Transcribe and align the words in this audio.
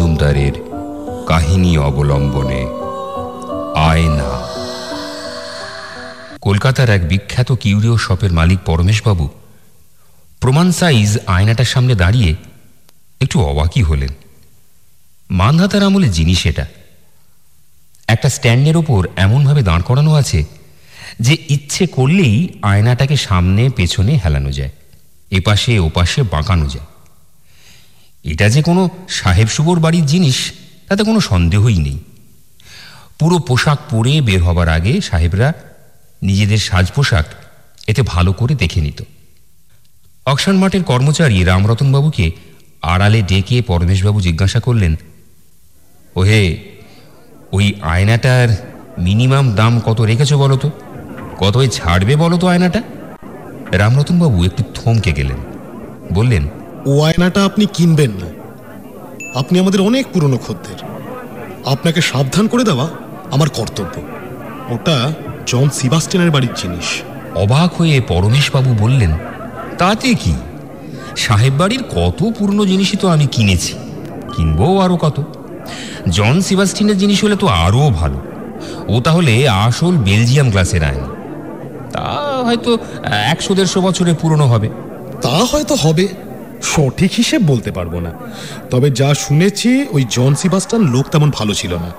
মজুমদারের 0.00 0.54
কাহিনী 1.26 1.72
অবলম্বনে 1.78 2.62
আয়না। 3.88 4.30
কলকাতার 6.40 6.88
এক 6.90 7.02
বিখ্যাত 7.08 7.48
কিউরিও 7.52 7.96
শপের 7.98 8.32
মালিক 8.32 8.58
পরমেশবাবু 8.66 9.26
প্রমাণ 10.40 10.66
সাইজ 10.72 11.10
আয়নাটার 11.26 11.64
সামনে 11.64 11.94
দাঁড়িয়ে 11.94 12.30
একটু 13.20 13.36
অবাকই 13.44 13.82
হলেন। 13.82 14.12
মানধাতার 15.30 15.82
আমলে 15.82 16.08
জিনিস 16.08 16.40
এটা। 16.46 16.66
একটা 18.08 18.28
স্ট্যান্ডের 18.28 18.76
ওপর 18.76 19.00
এমনভাবে 19.16 19.62
দাঁড় 19.62 19.82
করানো 19.82 20.12
আছে 20.14 20.40
যে 21.20 21.34
ইচ্ছে 21.48 21.84
করলেই 21.86 22.36
আয়নাটাকে 22.62 23.16
সামনে 23.16 23.62
পেছনে 23.76 24.12
হেলানো 24.24 24.50
যায়, 24.52 24.72
এপাশে 25.30 25.72
ওপাশে 25.78 26.20
বাঁকানো 26.22 26.68
যায়। 26.68 26.88
এটা 28.24 28.48
যে 28.48 28.62
কোনো 28.62 28.88
সাহেব 29.08 29.48
সুবর 29.48 29.78
বাড়ির 29.78 30.06
জিনিস, 30.06 30.52
তাতে 30.88 31.04
কোনো 31.04 31.20
সন্দেহই 31.20 31.78
নেই। 31.78 31.98
পুরো 33.18 33.38
পোশাক 33.38 33.78
পরে 33.90 34.20
বের 34.20 34.42
হবার 34.42 34.68
আগে 34.68 35.00
সাহেবরা 35.00 35.52
নিজেদের 36.22 36.58
সাজ 36.58 36.92
পোশাক 36.92 37.24
এতে 37.86 38.02
ভালো 38.02 38.32
করে 38.32 38.54
দেখে 38.54 38.80
নিত। 38.80 39.02
অকশন 40.26 40.56
মাঠের 40.56 40.82
কর্মচারী 40.82 41.44
রামরতনবাবুকে 41.44 42.30
আড়ালে 42.82 43.22
ডেকে 43.22 43.62
পরমেশবাবু 43.62 44.20
জিজ্ঞাসা 44.20 44.60
করলেন, 44.60 44.96
ওহে, 46.16 46.56
ওই 47.52 47.74
আয়নাটার 47.82 48.48
মিনিমাম 48.98 49.52
দাম 49.52 49.80
কত 49.80 50.00
রেখেছো 50.00 50.38
বলো 50.38 50.56
তো? 50.56 50.70
কত 51.38 51.64
ছাড়বে 51.72 52.16
বলো 52.16 52.36
তো 52.38 52.46
আয়নাটা? 52.46 52.82
রামরতনবাবু 53.72 54.44
একটু 54.44 54.62
থমকে 54.74 55.12
গেলেন। 55.12 55.36
বললেন 56.12 56.48
ও 56.86 57.02
আয়নাটা 57.02 57.44
আপনি 57.44 57.66
কিনবেন 57.66 58.10
না। 58.10 58.26
আপনি 59.34 59.58
আমাদের 59.58 59.80
অনেক 59.80 60.06
পুরনো 60.12 60.38
খদ্দের। 60.38 60.78
আপনাকে 61.66 62.00
সাবধান 62.00 62.46
করে 62.46 62.64
দেওয়া 62.64 62.88
আমার 63.30 63.48
কর্তব্য। 63.48 64.02
ওটা 64.72 65.12
জন 65.46 65.68
সিবাস্টেনের 65.70 66.30
বাড়ির 66.30 66.54
জিনিস। 66.56 67.02
অবাক 67.36 67.74
হয়ে 67.74 68.00
পরমেশবাবু 68.00 68.74
বললেন 68.78 69.10
তাতে 69.78 70.14
কি? 70.14 70.34
সাহেব 71.16 71.52
বাড়ির 71.58 71.82
কত 71.82 72.30
পুরনো 72.38 72.66
জিনিসই 72.66 72.96
তো 72.96 73.08
আমি 73.08 73.26
কিনেছি। 73.26 73.74
কিনবো 74.36 74.80
আরও 74.80 74.96
কত? 74.96 75.20
জন 76.08 76.40
সিবাস্টিনের 76.40 76.98
জিনিস 76.98 77.24
হলে 77.24 77.36
তো 77.36 77.46
আরও 77.46 77.90
ভালো। 77.90 78.20
ও 78.88 79.00
তাহলে 79.00 79.48
আসল 79.48 79.96
বেলজিয়াম 79.96 80.50
গ্লাসের 80.50 80.84
আয়না। 80.84 81.06
তা 81.90 82.42
হয়তো 82.46 82.78
একশো 83.04 83.54
দেড়শো 83.54 83.80
বছরে 83.80 84.14
পুরনো 84.14 84.46
হবে। 84.46 84.68
তা 85.22 85.28
হয়তো 85.28 85.74
হবে। 85.74 86.08
সঠিক 86.62 87.10
হিসেব 87.12 87.42
বলতে 87.42 87.70
পারব 87.70 87.98
না। 87.98 88.12
তবে 88.70 88.90
যা 88.90 89.14
শুনেছি, 89.14 89.86
ওই 89.90 90.04
জন 90.10 90.34
সিবাস্টান 90.34 90.80
লোক 90.80 91.08
তেমন 91.08 91.30
ভালো 91.30 91.54
ছিল 91.54 91.74
না। 91.74 91.90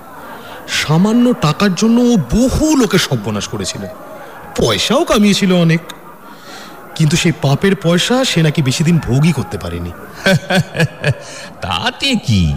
সামান্য 0.67 1.33
টাকার 1.33 1.75
জন্য 1.75 2.01
ও 2.01 2.17
বহু 2.35 2.75
লোকের 2.75 2.99
সর্বনাশ 2.99 3.47
করেছিল। 3.47 3.81
পয়সাও 4.57 5.03
কামিয়েছিল 5.03 5.53
অনেক। 5.53 5.79
কিন্তু 6.95 7.17
সেই 7.17 7.31
পাপের 7.41 7.75
পয়সা 7.75 8.23
সে 8.23 8.41
নাকি 8.41 8.61
বেশি 8.61 8.83
দিন 8.83 8.99
ভোগই 8.99 9.31
করতে 9.31 9.57
পারেনি। 9.57 9.91
তাতে 11.61 12.15
কি? 12.15 12.53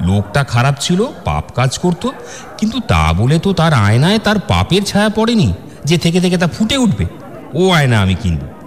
লোকটা 0.00 0.44
খারাপ 0.44 0.74
ছিল, 0.80 1.04
পাপ 1.24 1.44
কাজ 1.54 1.78
করত, 1.78 2.08
কিন্তু 2.58 2.80
তা 2.80 3.12
বলে 3.12 3.38
তো 3.38 3.52
তার 3.52 3.72
আয়নায় 3.72 4.18
তার 4.18 4.38
পাপের 4.38 4.84
ছায়া 4.84 5.08
পড়েনি, 5.08 5.52
যে 5.84 5.98
থেকে 5.98 6.20
থেকে 6.20 6.38
তা 6.38 6.46
ফুটে 6.46 6.76
উঠবে। 6.76 7.06
ও 7.54 7.70
আয়না 7.70 8.00
আমি 8.00 8.14
কিনব। 8.14 8.57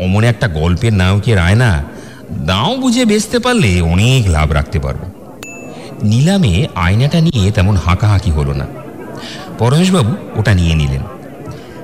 অমন 0.00 0.24
একটা 0.24 0.48
গল্পের 0.48 0.92
নায়কের 0.92 1.38
আয়না 1.38 1.84
দাও 2.32 2.76
বুঝে 2.76 3.04
বেচতে 3.04 3.38
পারলে 3.38 3.80
অনেক 3.80 4.30
লাভ 4.30 4.52
রাখতে 4.52 4.78
পারব। 4.78 4.98
নিলামে 6.02 6.68
আয়নাটা 6.74 7.20
নিয়ে 7.20 7.50
তেমন 7.50 7.76
হাঁকাহাঁকি 7.76 8.30
হলো 8.30 8.52
না। 8.54 8.66
পরমেশবাবু 9.58 10.38
ওটা 10.38 10.54
নিয়ে 10.54 10.74
নিলেন। 10.74 11.00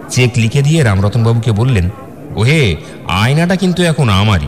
চেক 0.09 0.31
লিখে 0.37 0.63
দিয়ে 0.63 0.83
রামরতনবাবুকে 0.83 1.53
বললেন, 1.53 1.91
ওহে, 2.37 2.77
আয়নাটা 3.09 3.57
কিন্তু 3.57 3.83
এখন 3.83 4.09
আমারই। 4.09 4.47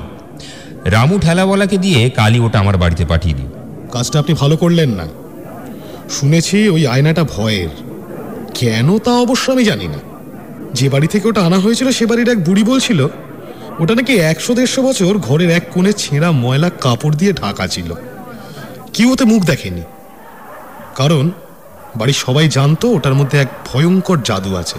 রামু 0.85 1.19
ঠেলাওয়ালাকে 1.19 1.79
দিয়ে 1.79 2.11
কালি 2.11 2.39
ওটা 2.39 2.59
আমার 2.59 2.77
বাড়িতে 2.77 3.07
পাঠিয়ে 3.07 3.35
দিই 3.35 3.47
কাজটা 3.93 4.19
আপনি 4.19 4.35
ভালো 4.35 4.57
করলেন 4.57 4.91
না। 4.91 5.07
শুনেছি 6.11 6.69
ওই 6.69 6.87
আয়নাটা 6.87 7.25
ভয়ের। 7.25 7.69
কেন 8.55 8.99
তা 8.99 9.11
অবশ্য 9.11 9.53
আমি 9.53 9.65
জানি 9.65 9.87
না। 9.87 9.99
যে 10.75 10.89
বাড়ি 10.89 11.07
থেকে 11.07 11.29
ওটা 11.29 11.41
আনা 11.41 11.59
হয়েছিল 11.59 11.91
সে 11.91 12.07
বাড়ির 12.07 12.29
এক 12.29 12.45
বুড়ি 12.45 12.63
বলছিল 12.63 13.07
ওটা 13.79 13.95
নাকি 13.95 14.15
একশো 14.31 14.53
দেড়শো 14.55 14.81
বছর 14.83 15.13
ঘরের 15.19 15.51
এক 15.51 15.65
কোণে 15.75 15.93
ছেঁড়া 15.93 16.31
ময়লা 16.43 16.71
কাপড় 16.81 17.15
দিয়ে 17.17 17.33
ঢাকা 17.33 17.65
ছিল। 17.67 17.95
কেউ 18.95 19.09
ওতে 19.13 19.25
মুখ 19.25 19.41
দেখেনি। 19.45 19.83
কারণ 20.97 21.25
বাড়ির 21.97 22.19
সবাই 22.25 22.47
জানতো 22.49 22.87
ওটার 22.89 23.15
মধ্যে 23.15 23.37
এক 23.39 23.51
ভয়ঙ্কর 23.67 24.19
জাদু 24.25 24.51
আছে, 24.57 24.79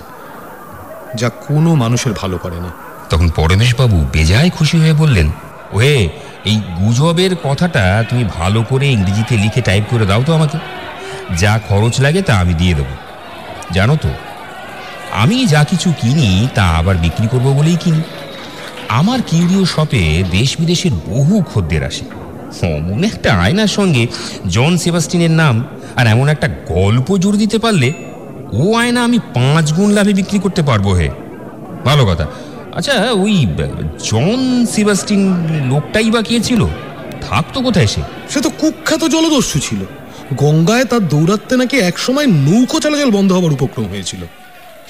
যা 1.16 1.30
কোনো 1.30 1.76
মানুষের 1.76 2.14
ভালো 2.14 2.38
করে 2.38 2.60
না 2.60 2.72
তখন 3.10 3.28
পরমেশবাবু 3.30 3.98
বেজায় 4.14 4.50
খুশি 4.50 4.76
হয়ে 4.80 4.94
বললেন, 4.94 5.28
ওহে, 5.74 5.98
এই 6.46 6.58
গুজবের 6.80 7.34
কথাটা 7.44 7.84
তুমি 8.10 8.24
ভালো 8.38 8.60
করে 8.70 8.86
ইংরেজিতে 8.88 9.36
লিখে 9.38 9.62
টাইপ 9.62 9.84
করে 9.90 10.06
দাও 10.06 10.22
তো 10.24 10.32
আমাকে। 10.34 10.58
যা 11.38 11.54
খরচ 11.70 11.96
লাগে 12.02 12.22
তা 12.22 12.34
আমি 12.40 12.54
দিয়ে 12.54 12.74
দেবো। 12.74 12.94
জানো 13.72 13.96
তো, 13.96 14.12
আমি 15.12 15.38
যা 15.46 15.62
কিছু 15.64 15.90
কিনি 16.02 16.48
তা 16.56 16.66
আবার 16.80 16.96
বিক্রি 16.96 17.28
করব 17.32 17.48
বলেই 17.54 17.78
কিনি। 17.80 18.02
আমার 18.90 19.20
কিউরিও 19.28 19.66
শপে 19.66 20.24
দেশ 20.32 20.56
বিদেশের 20.60 20.92
বহু 20.92 21.44
খদ্দের 21.54 21.84
আসে। 21.84 22.06
অমন 22.68 23.04
একটা 23.04 23.34
আয়নার 23.34 23.68
সঙ্গে 23.68 24.08
জন 24.48 24.78
সেবাস্টিনের 24.78 25.32
নাম 25.32 25.66
আর 25.96 26.08
এমন 26.08 26.30
একটা 26.30 26.48
গল্প 26.48 27.18
জুড়ে 27.18 27.38
দিতে 27.38 27.58
পারলে 27.58 27.94
ও 28.54 28.74
আয়না 28.74 29.04
আমি 29.04 29.20
পাঁচ 29.20 29.74
গুণ 29.74 29.90
লাভে 29.90 30.14
বিক্রি 30.14 30.40
করতে 30.40 30.62
পারব 30.62 30.88
হে। 30.88 31.10
ভালো 31.86 32.06
কথা। 32.06 32.28
আচ্ছা 32.76 33.12
ওই 33.12 33.48
জন 34.12 34.66
সেবাস্টিন 34.66 35.34
লোকটাই 35.70 36.12
বা 36.12 36.22
কে 36.22 36.40
ছিল? 36.40 36.68
থাকতো 37.22 37.62
কোথায় 37.62 37.88
সে? 37.88 38.02
সে 38.30 38.42
তো 38.42 38.50
কুখ্যাত 38.50 39.04
জলদস্যু 39.04 39.60
ছিল। 39.60 39.80
গঙ্গায় 40.34 40.86
তার 40.86 41.08
দৌড়াতে 41.08 41.58
নাকি 41.58 41.78
একসময় 41.78 42.28
নৌকো 42.28 42.80
চলাচল 42.80 43.12
বন্ধ 43.12 43.32
হবার 43.32 43.52
উপক্রম 43.52 43.88
হয়েছিল। 43.88 44.20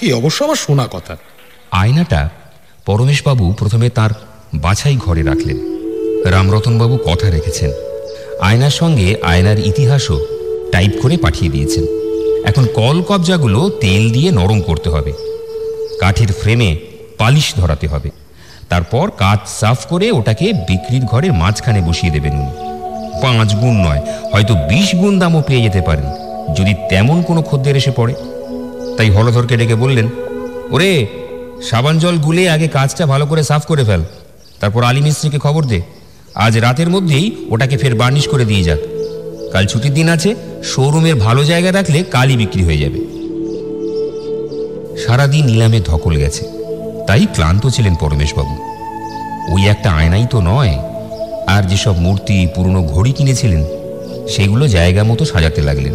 এই 0.02 0.14
অবশ্য 0.14 0.44
আমার 0.44 0.56
শোনা 0.56 0.88
কথা। 0.92 1.18
আয়নাটা 1.72 2.30
পরমেশবাবু 2.90 3.54
প্রথমে 3.54 3.90
তার 3.90 4.10
বাছাই 4.54 4.98
ঘরে 5.06 5.24
রাখলেন। 5.24 5.58
রামরতনবাবু 6.26 6.98
কথা 7.06 7.30
রেখেছেন। 7.30 7.72
আয়নার 8.40 8.70
সঙ্গে 8.70 9.16
আয়নার 9.24 9.60
ইতিহাসও 9.60 10.26
টাইপ 10.72 10.92
করে 11.02 11.18
পাঠিয়ে 11.18 11.52
দিয়েছেন। 11.52 11.84
এখন 12.46 12.66
কল 12.66 13.02
কবজাগুলো 13.02 13.70
তেল 13.70 14.10
দিয়ে 14.12 14.32
নরম 14.32 14.62
করতে 14.62 14.90
হবে। 14.90 15.14
কাঠের 16.00 16.28
ফ্রেমে 16.28 16.78
পালিশ 17.18 17.54
ধরাতে 17.56 17.88
হবে। 17.88 18.10
তারপর 18.70 19.12
কাঠ 19.18 19.40
সাফ 19.48 19.86
করে 19.86 20.12
ওটাকে 20.12 20.54
বিক্রির 20.54 21.04
ঘরের 21.06 21.34
মাঝখানে 21.34 21.82
বসিয়ে 21.82 22.14
দেবেন 22.14 22.34
উনি। 22.34 22.52
পাঁচ 23.22 23.56
গুণ 23.56 23.74
নয়, 23.74 24.02
হয়তো 24.34 24.54
বিশ 24.54 24.96
গুণ 24.96 25.20
দামও 25.20 25.44
পেয়ে 25.48 25.64
যেতে 25.64 25.82
পারেন, 25.82 26.06
যদি 26.56 26.74
তেমন 26.90 27.22
কোনো 27.22 27.42
খদ্দের 27.42 27.76
এসে 27.76 27.92
পড়ে। 27.92 28.14
তাই 28.98 29.10
হলধরকে 29.10 29.58
ডেকে 29.58 29.76
বললেন, 29.76 30.10
ওরে 30.72 31.08
সাবান 31.64 32.00
জল 32.00 32.18
গুলে 32.18 32.50
আগে 32.50 32.68
কাজটা 32.68 33.06
ভালো 33.06 33.26
করে 33.26 33.44
সাফ 33.44 33.66
করে 33.66 33.84
ফেল। 33.84 34.02
তারপর 34.60 34.84
আলী 34.84 35.02
মিস্ত্রিকে 35.02 35.40
খবর 35.40 35.64
দে। 35.64 35.82
আজ 36.36 36.58
রাতের 36.58 36.90
মধ্যেই 36.90 37.36
ওটাকে 37.50 37.78
ফের 37.78 37.96
বার্নিশ 37.96 38.28
করে 38.28 38.46
দিয়ে 38.46 38.64
যাক। 38.64 38.80
কাল 39.52 39.66
ছুটির 39.66 39.94
দিন 39.94 40.10
আছে, 40.10 40.36
শোরুমের 40.64 41.16
ভালো 41.16 41.44
জায়গা 41.44 41.72
রাখলে 41.72 42.04
কালই 42.04 42.38
বিক্রি 42.38 42.64
হয়ে 42.64 42.78
যাবে। 42.78 43.00
সারাদিন 44.98 45.46
নিলামে 45.46 45.82
ধকল 45.86 46.16
গেছে। 46.16 46.46
তাই 47.08 47.28
ক্লান্ত 47.34 47.68
ছিলেন 47.68 47.96
পরমেশবাবু। 47.96 48.58
ওই 49.54 49.68
একটা 49.68 49.92
আয়নাই 49.92 50.28
তো 50.30 50.42
নয়। 50.42 50.80
আর 51.48 51.64
যেসব 51.64 51.98
মূর্তি, 51.98 52.48
পুরনো 52.56 52.84
ঘড়ি 52.84 53.12
কিনেছিলেন, 53.12 53.66
সেগুলো 54.28 54.68
জায়গা 54.68 55.04
মতো 55.04 55.26
সাজাতে 55.26 55.62
লাগলেন। 55.62 55.94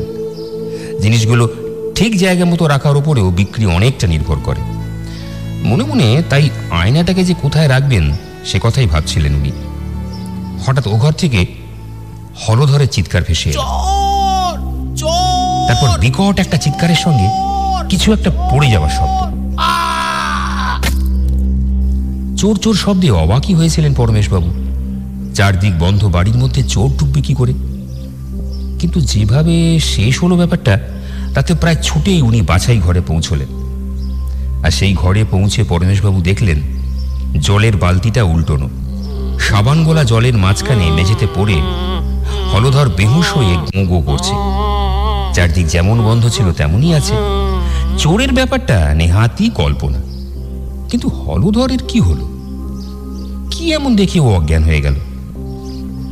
জিনিসগুলো 1.01 1.49
ঠিক 1.95 2.19
জায়গা 2.19 2.45
মতো 2.45 2.67
রাখার 2.67 2.97
উপরেও 2.97 3.31
বিক্রি 3.31 3.67
অনেকটা 3.67 4.07
নির্ভর 4.07 4.37
করে। 4.45 4.74
মনে 5.65 5.85
মনে 5.85 6.23
তাই 6.31 6.51
আয়নাটাকে 6.71 7.25
যে 7.25 7.35
কোথায় 7.43 7.69
রাখবেন 7.69 8.13
সে 8.45 8.61
কথাই 8.63 8.87
ভাবছিলেন 8.87 9.35
উনি। 9.35 9.53
হঠাৎ 10.67 10.87
ও 10.87 10.91
ঘর 10.91 11.13
থেকে 11.13 11.47
হলধরের 12.49 12.89
চিৎকার 12.89 13.23
ভেসে 13.29 13.53
তারপর 15.69 15.99
বিকট 15.99 16.39
একটা 16.39 16.57
চিৎকারের 16.57 16.97
সঙ্গে 16.97 17.29
কিছু 17.89 18.13
একটা 18.13 18.31
পড়ে 18.31 18.71
যাওয়ার 18.71 18.91
শব্দ। 18.91 19.25
চোর! 22.37 22.57
চোর 22.57 22.75
শব্দে 22.75 23.11
অবাকই 23.11 23.55
হয়েছিলেন 23.55 23.95
পরমেশবাবু। 23.95 24.55
চারদিক 25.35 25.79
বন্ধ 25.79 26.05
বাড়ির 26.05 26.37
মধ্যে 26.37 26.63
চোর 26.63 26.91
ঢুকবে 26.91 27.21
কি 27.21 27.35
করে? 27.35 27.53
কিন্তু 28.79 29.01
যেভাবে 29.01 29.79
শেষ 29.81 30.23
হলো 30.23 30.37
ব্যাপারটা 30.37 30.79
তাতে 31.35 31.55
প্রায় 31.55 31.77
ছুটেই 31.83 32.23
উনি 32.23 32.43
বাছাই 32.43 32.79
ঘরে 32.79 33.01
পৌঁছলেন। 33.01 33.74
আর 34.65 34.71
সেই 34.71 34.93
ঘরে 34.93 35.25
পৌঁছে 35.31 35.65
পরমেশবাবু 35.65 36.23
দেখলেন 36.23 36.61
জলের 37.41 37.77
বালতিটা 37.77 38.23
উল্টোনো। 38.23 38.69
সাবান 39.39 39.85
গোলা 39.85 40.05
জলের 40.05 40.35
মাঝখানে 40.35 40.91
মেঝেতে 40.91 41.27
পড়ে 41.35 41.55
হলধর 42.53 42.89
বেহুশ 42.89 43.33
হয়ে 43.33 43.85
গোঁ 43.85 44.03
করছে 44.03 44.35
চারদিক 45.35 45.67
যেমন 45.67 46.05
বন্ধ 46.05 46.29
ছিল 46.29 46.53
তেমনই 46.53 46.95
আছে। 46.95 47.15
চোরের 47.99 48.33
ব্যাপারটা 48.33 48.95
নেহাতি 48.95 49.51
কল্পনা। 49.51 49.99
কিন্তু 50.89 51.09
হলধরের 51.09 51.79
কি 51.89 52.01
হলো? 52.01 52.29
কি 53.51 53.73
এমন 53.73 53.97
দেখে 53.97 54.21
ও 54.21 54.35
অজ্ঞান 54.35 54.63
হয়ে 54.63 54.81
গেল? 54.81 54.95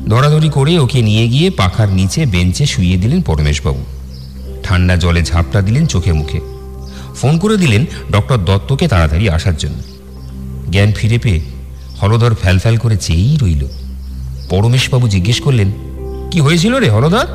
ধরাধরি 0.09 0.49
করে 0.49 0.79
ওকে 0.79 1.03
নিয়ে 1.03 1.29
গিয়ে 1.29 1.51
পাখার 1.51 1.89
নিচে 1.89 2.27
বেঞ্চে 2.27 2.67
শুইয়ে 2.67 2.97
দিলেন 2.97 3.23
পরমেশবাবু। 3.23 3.83
ঠান্ডা 4.63 4.97
জলে 4.97 5.23
ঝাপটা 5.23 5.61
দিলেন 5.63 5.87
চোখে 5.87 6.13
মুখে। 6.13 6.52
ফোন 7.17 7.39
করে 7.39 7.57
দিলেন 7.57 7.85
ডক্টর 8.11 8.39
দত্তকে 8.39 8.89
তাড়াতাড়ি 8.89 9.31
আসার 9.31 9.57
জন্য। 9.57 9.79
জ্ঞান 10.71 10.93
ফিরে 10.93 11.19
পেয়ে 11.19 11.41
হলধর 12.03 12.35
ফ্যালফ্যাল 12.35 12.77
করে 12.77 12.97
চেয়েই 12.97 13.37
রইল। 13.43 13.67
পরমেশবাবু 14.51 15.09
জিজ্ঞেস 15.09 15.41
করলেন, 15.41 15.73
কি 16.31 16.41
হয়েছিল 16.41 16.79
রে 16.79 16.91
হলধর? 16.91 17.27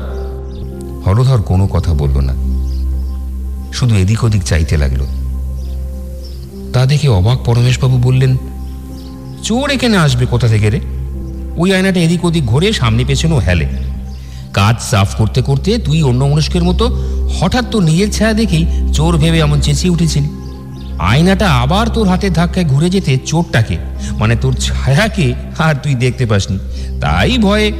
হলধর 1.06 1.42
কোনো 1.42 1.66
কথা 1.66 1.94
বলল 1.94 2.18
না। 2.20 2.34
শুধু 3.72 3.94
এদিক 3.96 4.24
ওদিক 4.24 4.42
চাইতে 4.42 4.76
লাগল। 4.76 5.06
তা 6.72 6.86
দেখে 6.86 7.08
অবাক 7.08 7.38
পরমেশবাবু 7.44 7.98
বললেন, 7.98 8.36
চোর 9.42 9.70
এখানে 9.70 9.96
আসবে 9.96 10.26
কোথা 10.26 10.48
থেকে 10.48 10.70
রে? 10.70 10.80
ওই 11.56 11.74
আয়নাটা 11.74 12.00
এদিক 12.00 12.24
ওদিক 12.24 12.46
ঘুরে 12.46 12.72
সামনে 12.72 13.04
পেছনেও 13.04 13.38
হেলে। 13.38 13.66
কাজ 14.52 14.82
সাফ 14.82 15.14
করতে 15.14 15.42
করতে 15.42 15.78
তুই 15.78 16.02
অন্য 16.02 16.24
মনস্কের 16.24 16.64
মতো 16.64 16.84
হঠাৎ 17.36 17.64
তোর 17.70 17.82
নিজের 17.82 18.12
ছায়া 18.12 18.32
দেখেই 18.32 18.66
চোর 18.94 19.16
ভেবে 19.16 19.38
এমন 19.38 19.60
চেঁচিয়ে 19.60 19.92
উঠেছিলি। 19.92 20.28
আয়নাটা 20.98 21.50
আবার 21.50 21.88
তোর 21.88 22.08
হাতের 22.08 22.32
ধাক্কায় 22.32 22.66
ঘুরে 22.66 22.90
যেতে 22.90 23.18
চোরটাকে 23.26 23.76
মানে 24.18 24.36
তোর 24.36 24.54
ছায়াকে 24.54 25.34
আর 25.58 25.74
তুই 25.82 25.94
দেখতে 25.94 26.26
পাসনি। 26.26 26.58
তাই 27.00 27.38
ভয়ে 27.38 27.72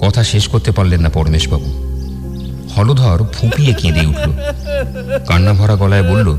কথা 0.00 0.24
শেষ 0.24 0.48
করতে 0.48 0.70
পারলেন 0.72 1.00
না 1.00 1.08
পরমেশবাবু। 1.08 1.86
হলধর 2.76 3.24
ফুঁপিয়ে 3.32 3.72
কেঁদে 3.72 4.06
উঠল। 4.06 4.30
কান্না 5.26 5.52
ভরা 5.52 5.76
গলায় 5.76 6.02
বলল 6.02 6.38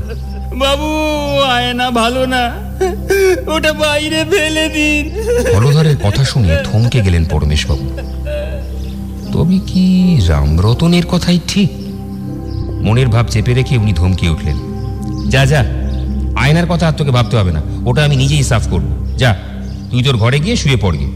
বাবু 0.54 0.88
আয়না 1.42 1.90
ভালো 1.90 2.26
না। 2.26 2.52
ওটা 3.54 3.72
বাইরে 3.72 4.24
ফেলে 4.24 4.68
দিন। 4.68 5.04
হলধরের 5.56 5.96
কথা 6.02 6.24
শুনে 6.24 6.56
থমকে 6.64 7.00
গেলেন 7.00 7.24
পরমেশবাবু। 7.24 7.86
তবে 9.32 9.58
কি 9.66 9.84
রামরতনের 10.28 11.06
কথাই 11.06 11.40
ঠিক? 11.48 11.70
মনের 12.82 13.08
ভাব 13.08 13.26
চেপে 13.26 13.54
রেখে 13.54 13.78
উনি 13.78 13.92
ধমকে 13.92 14.28
উঠলেন। 14.28 14.56
যা 15.28 15.46
যা, 15.46 15.60
আয়নার 16.36 16.66
কথা 16.66 16.86
আর 16.86 16.92
তোকে 16.92 17.10
ভাবতে 17.10 17.36
হবে 17.36 17.52
না। 17.52 17.62
ওটা 17.86 18.04
আমি 18.04 18.16
নিজেই 18.16 18.42
সাফ 18.42 18.64
করব। 18.70 18.88
যা, 19.16 19.36
তুই 19.90 20.02
তোর 20.02 20.16
ঘরে 20.16 20.38
গিয়ে 20.40 20.56
শুয়ে 20.56 20.76
পড় 20.76 20.96
গিয়ে। 20.96 21.12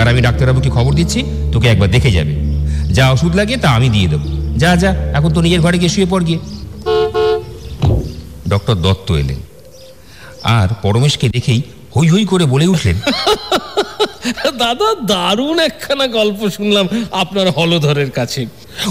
আর 0.00 0.08
আমি 0.08 0.20
ডাক্তারবাবুকে 0.20 0.70
খবর 0.70 0.92
দিচ্ছি, 0.94 1.24
তোকে 1.52 1.68
একবার 1.68 1.90
দেখে 1.90 2.10
যাবে। 2.10 2.34
যা 2.92 3.10
ওষুধ 3.10 3.36
লাগে 3.36 3.56
তা 3.56 3.68
আমি 3.68 3.88
দিয়ে 3.88 4.08
দেবো। 4.08 4.26
যা 4.58 4.76
যা, 4.76 4.90
এখন 4.90 5.30
তো 5.32 5.40
নিজের 5.40 5.60
ঘরে 5.60 5.78
গিয়ে 5.78 5.88
শুয়ে 5.88 6.06
পড় 6.10 6.24
গিয়ে 6.24 6.38
ডক্টর 8.48 8.74
দত্ত 8.74 9.12
এলেন। 9.12 9.40
আর 10.42 10.68
পরমেশকে 10.82 11.28
দেখেই 11.28 11.62
হই 11.96 12.08
হই 12.08 12.24
করে 12.24 12.44
বলে 12.44 12.66
উঠলেন, 12.66 12.96
দাদা, 14.58 14.94
দারুণ 15.06 15.58
একখানা 15.58 16.06
গল্প 16.06 16.50
শুনলাম 16.50 16.86
আপনার 17.12 17.50
হলধরের 17.50 18.10
কাছে। 18.10 18.46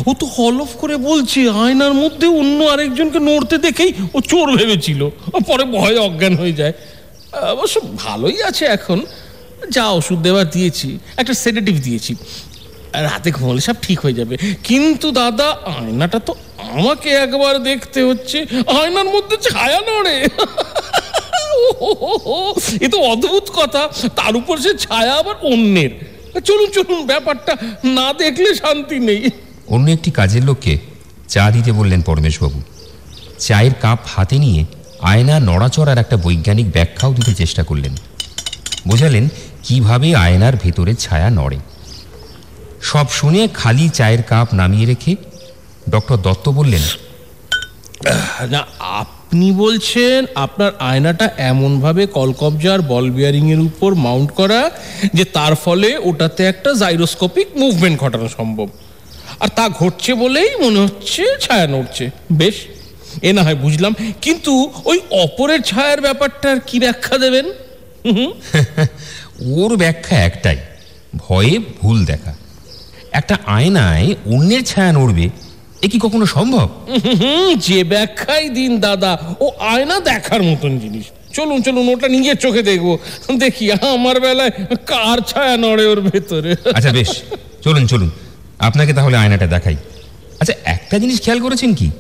ও 0.07 0.13
তো 0.19 0.25
হলফ 0.25 0.71
করে 0.77 0.97
বলছে, 0.97 1.50
আয়নার 1.50 1.94
মধ্যে 1.94 2.27
অন্য 2.27 2.63
আরেকজনকে 2.63 3.19
নড়তে 3.19 3.57
দেখেই 3.57 3.94
ও 4.13 4.21
চোর 4.21 4.57
ভেবেছিল। 4.57 5.01
ও 5.33 5.38
পরে 5.47 5.63
ভয়ে 5.63 5.97
অজ্ঞান 5.97 6.35
হয়ে 6.35 6.51
যায়। 6.51 6.74
অবশ্য 7.33 7.81
ভালোই 7.97 8.44
আছে 8.44 8.65
এখন। 8.65 9.06
যা 9.69 9.89
ওষুধ 9.89 10.19
দেওয়ার 10.19 10.50
দিয়েছি, 10.50 11.00
একটা 11.18 11.33
সেডেটিভ 11.33 11.75
দিয়েছি। 11.83 12.15
রাতে 12.94 13.31
ঘুমালে 13.31 13.62
সব 13.62 13.75
ঠিক 13.81 14.00
হয়ে 14.00 14.13
যাবে। 14.13 14.38
কিন্তু 14.63 15.12
দাদা, 15.12 15.47
আয়নাটা 15.65 16.19
তো 16.19 16.36
আমাকে 16.71 17.09
একবার 17.09 17.63
দেখতে 17.63 18.03
হচ্ছে। 18.03 18.38
আয়নার 18.81 19.06
মধ্যে 19.06 19.38
ছায়া 19.50 19.79
নড়ে। 19.79 20.18
এ 22.81 22.88
তো 22.89 22.97
অদ্ভুত 23.01 23.45
কথা। 23.56 23.89
তার 24.15 24.36
উপর 24.36 24.57
সে 24.57 24.77
ছায়া 24.77 25.13
আবার 25.13 25.36
অন্যের। 25.41 25.89
চলুন 26.45 26.69
চলুন, 26.71 27.06
ব্যাপারটা 27.06 27.57
না 27.83 28.13
দেখলে 28.13 28.56
শান্তি 28.56 29.00
নেই। 29.00 29.29
অন্য 29.73 29.87
একটি 29.91 30.09
কাজের 30.19 30.43
লোককে 30.49 30.73
চা 31.33 31.43
দিতে 31.55 31.71
বললেন 31.79 32.01
পরমেশবাবু। 32.07 32.59
চায়ের 33.45 33.73
কাপ 33.83 33.99
হাতে 34.13 34.37
নিয়ে 34.45 34.61
আয়না 35.11 35.35
নড়াচড়ার 35.49 36.01
একটা 36.03 36.17
বৈজ্ঞানিক 36.25 36.67
ব্যাখ্যাও 36.75 37.11
দিতে 37.17 37.33
চেষ্টা 37.41 37.63
করলেন। 37.69 37.93
বোঝালেন 38.89 39.25
কীভাবে 39.65 40.07
আয়নার 40.25 40.55
ভেতরে 40.63 40.93
ছায়া 41.03 41.29
নড়ে। 41.39 41.59
সব 42.89 43.07
শুনে 43.19 43.41
খালি 43.59 43.85
চায়ের 43.97 44.21
কাপ 44.31 44.47
নামিয়ে 44.59 44.89
রেখে 44.91 45.11
ডক্টর 45.93 46.17
দত্ত 46.25 46.45
বললেন, 46.59 46.83
না, 48.53 48.61
আপনি 49.01 49.47
বলছেন 49.63 50.19
আপনার 50.45 50.71
আয়নাটা 50.89 51.25
এমনভাবে 51.51 52.03
কলকবজার 52.17 52.79
বল 52.91 53.05
বিয়ারিং 53.15 53.45
এর 53.55 53.61
উপর 53.69 53.89
মাউন্ট 54.05 54.29
করা 54.39 54.61
যে 55.17 55.23
তার 55.35 55.53
ফলে 55.63 55.89
ওটাতে 56.09 56.41
একটা 56.51 56.69
জাইরোস্কোপিক 56.81 57.47
মুভমেন্ট 57.61 57.95
ঘটানো 58.03 58.27
সম্ভব। 58.37 58.67
আর 59.39 59.47
তা 59.47 59.69
ঘটছে 59.69 60.13
বলেই 60.13 60.50
মনে 60.62 60.80
হচ্ছে 60.80 61.24
ছায়া 61.41 61.68
নড়ছে। 61.68 62.12
বেশ 62.33 62.56
এ 63.21 63.33
না 63.33 63.44
হয় 63.44 63.56
বুঝলাম। 63.56 63.94
কিন্তু 64.21 64.71
ওই 64.85 65.00
অপরের 65.09 65.62
ছায়ার 65.62 66.01
ব্যাপারটার 66.01 66.59
কি 66.59 66.80
ব্যাখ্যা 66.80 67.18
দেবেন? 67.18 67.45
ওর 69.56 69.77
ব্যাখ্যা 69.77 70.18
একটাই 70.24 70.57
ভয়ে 71.15 71.59
ভুল 71.81 72.06
দেখা। 72.06 72.33
একটা 73.12 73.38
আয়নায় 73.45 74.15
অন্যের 74.25 74.63
ছায়া 74.63 74.91
নড়বে 74.91 75.30
এ 75.81 75.88
কি 75.88 76.00
কখনো 76.00 76.25
সম্ভব? 76.25 76.68
যে 77.57 77.83
ব্যাখ্যাই 77.83 78.50
দিন 78.50 78.79
দাদা 78.79 79.36
ও 79.39 79.45
আয়না 79.59 80.00
দেখার 80.00 80.44
মতন 80.44 80.79
জিনিস। 80.79 81.06
চলুন 81.33 81.62
চলুন 81.62 81.89
ওটা 81.89 82.07
নিজের 82.07 82.36
চোখে 82.36 82.62
দেখব। 82.62 82.97
দেখি 83.38 83.71
আমার 83.71 84.19
বেলায় 84.19 84.51
কার 84.86 85.18
ছায়া 85.21 85.57
নড়ে 85.57 85.86
ওর 85.86 86.01
ভেতরে। 86.01 86.56
আচ্ছা 86.74 86.91
বেশ 86.91 87.09
চলুন 87.63 87.88
চলুন। 87.88 88.12
আপনাকে 88.60 88.93
তাহলে 88.93 89.17
আয়নাটা 89.17 89.48
দেখাই। 89.48 89.75
আচ্ছা 90.39 90.53
একটা 90.65 91.00
জিনিস 91.00 91.22
খেয়াল 91.22 91.41
করেছেন 91.41 91.74
কি? 91.74 91.91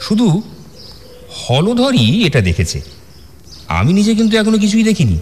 শুধু 0.00 0.42
হলধরই 1.30 2.26
এটা 2.26 2.40
দেখেছে। 2.40 2.80
আমি 3.68 3.92
নিজে 3.92 4.14
কিন্তু 4.14 4.36
এখনও 4.36 4.58
কিছুই 4.58 4.84
দেখিনি। 4.84 5.18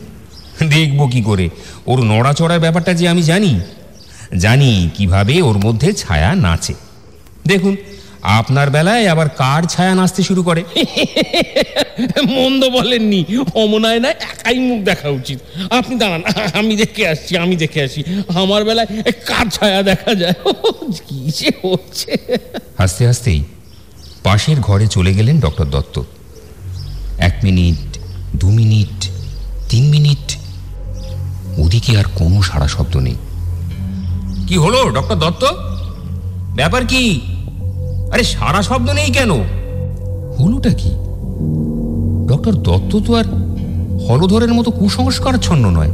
দেখব 0.68 1.10
কি 1.10 1.22
করে? 1.22 1.48
ওর 1.86 2.02
নড়াচড়ার 2.02 2.60
ব্যাপারটা 2.60 2.94
যে 2.94 3.08
আমি 3.08 3.22
জানি 3.22 3.60
জানি 4.38 4.90
কীভাবে 4.94 5.42
ওর 5.42 5.58
মধ্যে 5.58 5.92
ছায়া 5.92 6.34
নাচে। 6.34 6.74
দেখুন 7.46 7.76
আপনার 8.24 8.70
বেলায় 8.70 9.08
আবার 9.08 9.28
কার 9.28 9.62
ছায়া 9.62 9.94
নাচতে 9.94 10.22
শুরু 10.22 10.42
করে? 10.42 10.64
মন্দ 12.36 12.68
বলেননি। 12.68 13.24
অমনায় 13.54 14.00
না 14.00 14.10
একাই 14.10 14.58
মুখ 14.58 14.80
দেখা 14.84 15.08
উচিত। 15.08 15.38
আপনি 15.70 15.98
দাঁড়ান 15.98 16.22
আমি 16.58 16.76
দেখে 16.76 17.08
আসছি 17.08 17.36
আমি 17.36 17.56
দেখে 17.56 17.82
আসি 17.82 18.04
আমার 18.42 18.64
বেলায় 18.64 18.86
কার 19.26 19.46
ছায়া 19.50 19.82
দেখা 19.82 20.14
যায়? 20.14 20.34
কি 21.08 21.18
যে 21.38 21.50
হচ্ছে? 21.62 22.12
হাসতে 22.78 23.06
হাসতেই 23.06 23.44
পাশের 24.22 24.60
ঘরে 24.60 24.86
চলে 24.86 25.14
গেলেন 25.14 25.40
ডক্টর 25.40 25.64
দত্ত। 25.64 26.02
এক 27.18 27.34
মিনিট 27.42 27.98
দু 28.36 28.50
মিনিট 28.50 29.08
তিন 29.68 29.84
মিনিট 29.90 30.36
ওদিকে 31.58 31.98
আর 31.98 32.04
কোনো 32.14 32.42
সাড়া 32.42 32.68
শব্দ 32.68 32.96
নেই। 32.96 33.16
কি 34.48 34.56
হলো 34.56 34.90
ডক্টর 34.90 35.14
দত্ত? 35.14 35.44
ব্যাপার 36.54 36.86
কি? 36.86 37.20
আরে 38.14 38.24
সারা 38.24 38.62
শব্দ 38.62 38.90
নেই 38.90 39.10
কেন? 39.10 39.30
হলোটা 40.38 40.72
কি? 40.72 40.88
ডক্টর 42.26 42.54
দত্ত 42.54 42.96
তো 43.06 43.14
আর 43.14 43.24
হলধরের 44.08 44.54
মতো 44.54 44.70
কুসংস্কারচ্ছন্ন 44.70 45.70
নয়। 45.70 45.90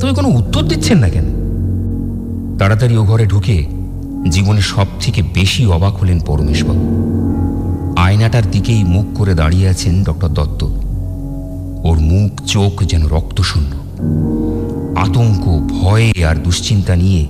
তুমি 0.00 0.14
কোনো 0.14 0.28
উত্তর 0.28 0.62
দিচ্ছেন 0.62 0.98
না 0.98 1.08
কেন? 1.08 1.24
তাড়াতাড়ি 2.58 2.96
ও 2.96 3.04
ঘরে 3.04 3.26
ঢুকে 3.26 3.66
জীবনে 4.30 4.60
সব 4.60 4.86
থেকে 5.00 5.22
বেশি 5.22 5.66
অবাক 5.66 5.96
হলেন 5.96 6.20
পরমেশবাবু। 6.20 6.84
আয়নাটার 7.96 8.50
দিকেই 8.50 8.84
মুখ 8.84 9.04
করে 9.14 9.34
দাঁড়িয়ে 9.34 9.68
আছেন 9.68 10.04
ডক্টর 10.04 10.28
দত্ত। 10.28 10.64
ওর 11.82 12.00
মুখ, 12.00 12.40
চোখ 12.46 12.82
যেন 12.82 13.06
রক্তশূন্য। 13.06 13.72
আতঙ্ক, 14.98 15.68
ভয়ে 15.80 16.24
আর 16.24 16.36
দুশ্চিন্তা 16.36 16.96
নিয়ে 16.96 17.26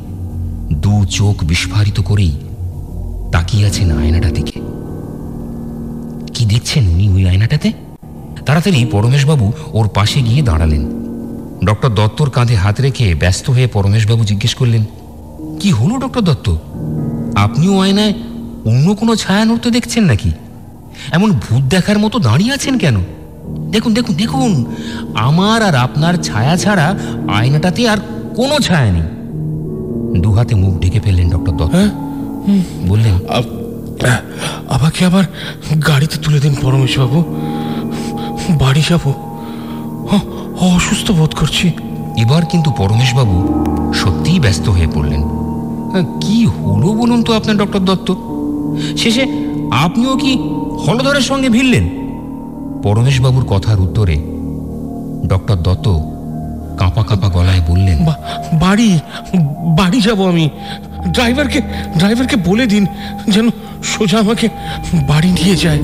দু 0.73 1.05
চোখ 1.05 1.45
বিস্ফারিত 1.45 2.01
করেই 2.01 2.33
তাকিয়ে 3.33 3.67
আছেন 3.67 3.89
আয়নাটা 3.99 4.31
দিকে। 4.31 4.61
কি 6.35 6.47
দেখছেন 6.47 6.89
উনি 6.89 7.09
ওই 7.15 7.27
আয়নাটাতে? 7.29 7.73
তাড়াতাড়ি 8.47 8.85
পরমেশবাবু 8.85 9.53
ওর 9.73 9.89
পাশে 9.89 10.23
গিয়ে 10.23 10.43
দাঁড়ালেন। 10.43 10.83
ডক্টর 11.65 11.89
দত্তর 11.89 12.31
কাঁধে 12.31 12.55
হাত 12.55 12.81
রেখে 12.81 13.15
ব্যস্ত 13.15 13.51
হয়ে 13.51 13.67
পরমেশবাবু 13.67 14.25
জিজ্ঞেস 14.25 14.55
করলেন, 14.55 14.85
কি 15.61 15.71
হলো 15.71 15.95
ডক্টর 15.99 16.21
দত্ত? 16.21 16.57
আপনিও 17.35 17.79
আয়নায় 17.79 18.15
অন্য 18.65 18.95
কোনো 18.95 19.17
ছায়া 19.17 19.45
নড়তে 19.45 19.71
দেখছেন 19.71 20.05
নাকি? 20.05 20.31
এমন 21.13 21.33
ভূত 21.33 21.63
দেখার 21.65 21.99
মতো 21.99 22.19
দাঁড়িয়ে 22.19 22.53
আছেন 22.53 22.79
কেন? 22.79 22.97
দেখুন 23.71 23.95
দেখুন 23.95 24.15
দেখুন, 24.15 24.65
আমার 25.15 25.63
আর 25.63 25.75
আপনার 25.75 26.15
ছায়া 26.23 26.57
ছাড়া 26.57 26.87
আয়নাটাতে 27.29 27.89
আর 27.89 27.99
কোনো 28.37 28.59
ছায়া 28.59 28.93
নেই। 28.93 29.07
দু 30.21 30.33
হাতে 30.33 30.55
মুখ 30.55 30.81
ঢেকে 30.81 31.01
ফেললেন 31.01 31.31
ডক্টর 31.31 31.53
দত্ত। 31.53 31.73
হ্যাঁ? 31.75 32.10
বললেন 32.89 33.15
আমাকে 34.69 35.05
আবার 35.05 35.25
গাড়িতে 35.89 36.17
তুলে 36.23 36.41
দিন 36.41 36.55
পরমেশবাবু। 36.63 37.21
বাড়ি 38.51 38.83
যাব। 38.89 39.13
অ- 40.13 40.77
অসুস্থ 40.77 41.11
বোধ 41.11 41.35
করছি। 41.35 41.69
এবার 42.17 42.47
কিন্তু 42.47 42.71
পরমেশবাবু 42.71 43.65
সত্যিই 43.95 44.41
ব্যস্ত 44.41 44.69
হয়ে 44.69 44.87
পড়লেন। 44.95 45.23
হ্যাঁ, 45.93 46.05
কি 46.21 46.47
হলো 46.47 46.89
বলুন 46.89 47.23
তো 47.23 47.33
আপনার 47.33 47.57
ডক্টর 47.57 47.79
দত্ত? 47.79 48.15
শেষে 48.97 49.27
আপনিও 49.71 50.17
কি 50.17 50.39
হলধরের 50.89 51.21
সঙ্গে 51.21 51.49
ভিড়লেন? 51.49 51.89
পরমেশবাবুর 52.83 53.45
কথার 53.45 53.81
উত্তরে 53.81 54.17
ডক্টর 55.27 55.57
দত্ত 55.57 55.89
কাঁপা 56.79 57.03
কাঁপা 57.03 57.29
গলায় 57.29 57.61
বললেন 57.69 58.07
বাড়ি 58.53 58.99
বাড়ি 59.77 60.01
যাব 60.01 60.29
আমি। 60.29 60.51
ড্রাইভারকে 61.09 61.61
ড্রাইভারকে 61.99 62.37
বলে 62.37 62.67
দিন 62.67 62.87
যেন 63.29 63.49
সোজা 63.85 64.19
আমাকে 64.19 64.49
বাড়ি 65.09 65.33
নিয়ে 65.33 65.57
যায়। 65.57 65.79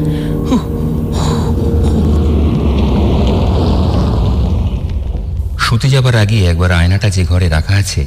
শুতে 5.58 5.88
যাবার 5.88 6.16
আগে 6.16 6.46
একবার 6.46 6.73
আয়নাটা 6.73 7.11
যে 7.11 7.25
ঘরে 7.25 7.49
রাখা 7.49 7.75
আছে, 7.75 8.06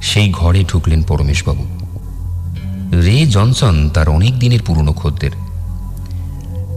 সেই 0.00 0.30
ঘরে 0.30 0.64
ঢুকলেন 0.64 1.02
পরমেশবাবু। 1.02 1.64
রে 3.02 3.26
জনসন, 3.26 3.88
তার 3.88 4.08
অনেক 4.08 4.38
দিনের 4.38 4.62
পুরনো 4.66 4.92
খদ্দের। 4.92 5.30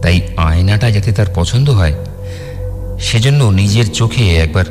তাই 0.02 0.20
আয়নাটা 0.36 0.90
যাতে 0.90 1.12
তার 1.12 1.26
পছন্দ 1.34 1.70
হয়, 1.70 1.94
সেজন্য 3.00 3.44
নিজের 3.44 3.92
চোখে 3.92 4.36
একবার 4.36 4.64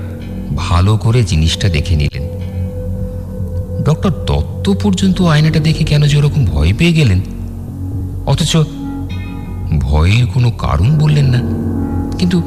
ভালো 0.56 0.98
করে 0.98 1.24
জিনিসটা 1.24 1.70
দেখে 1.70 1.96
নিলেন। 1.96 2.24
ডক্টর 3.84 4.10
দত্ত 4.10 4.57
পর্যন্ত 4.74 5.22
আয়নাটা 5.22 5.60
দেখে 5.60 5.84
কেন 5.84 6.04
যে 6.04 6.18
ওরকম 6.18 6.46
ভয় 6.46 6.74
পেয়ে 6.78 6.94
গেলেন? 6.94 7.22
অথচ 8.26 8.58
ভয়ের 9.80 10.26
কোনো 10.28 10.52
কারণ 10.52 11.00
বললেন 11.00 11.26
না। 11.26 11.42
কিন্তু 12.18 12.42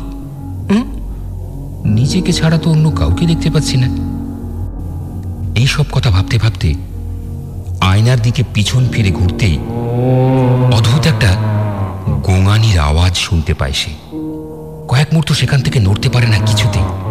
নিজেকে 1.85 2.33
ছাড়া 2.33 2.59
তো 2.59 2.71
অন্য 2.71 2.91
কাউকে 2.91 3.27
দেখতে 3.27 3.51
পাচ্ছি 3.51 3.77
না। 3.77 3.89
এই 5.55 5.67
সব 5.67 5.85
কথা 5.93 6.11
ভাবতে 6.11 6.39
ভাবতে 6.39 6.75
আয়নার 7.81 8.23
দিকে 8.23 8.43
পিছন 8.55 8.89
ফিরে 8.93 9.11
ঘুরতেই 9.11 9.59
অদ্ভুত 10.73 11.07
একটা 11.07 11.37
গোঙানির 12.23 12.79
আওয়াজ 12.79 13.17
শুনতে 13.17 13.55
পায় 13.55 13.73
সে। 13.73 13.91
কয়েক 14.89 15.07
মুহূর্ত 15.13 15.33
সেখান 15.33 15.61
থেকে 15.61 15.81
নড়তে 15.81 16.09
পারে 16.09 16.27
না 16.27 16.39
কিছুতেই। 16.47 17.04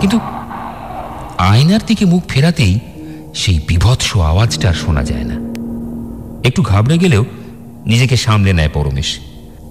কিন্তু 0.00 0.20
আয়নার 1.38 1.80
দিকে 1.86 2.04
মুখ 2.04 2.22
ফেরাতেই 2.28 2.78
সেই 3.34 3.60
বিভৎস 3.68 4.16
আওয়াজটা 4.16 4.68
আর 4.68 4.74
শোনা 4.74 5.04
যায় 5.04 5.24
না। 5.24 5.34
একটু 6.44 6.62
ঘাবড়ে 6.62 6.98
গেলেও 6.98 7.24
নিজেকে 7.86 8.16
সামলে 8.16 8.52
নেয় 8.52 8.68
পরমেশ। 8.68 9.18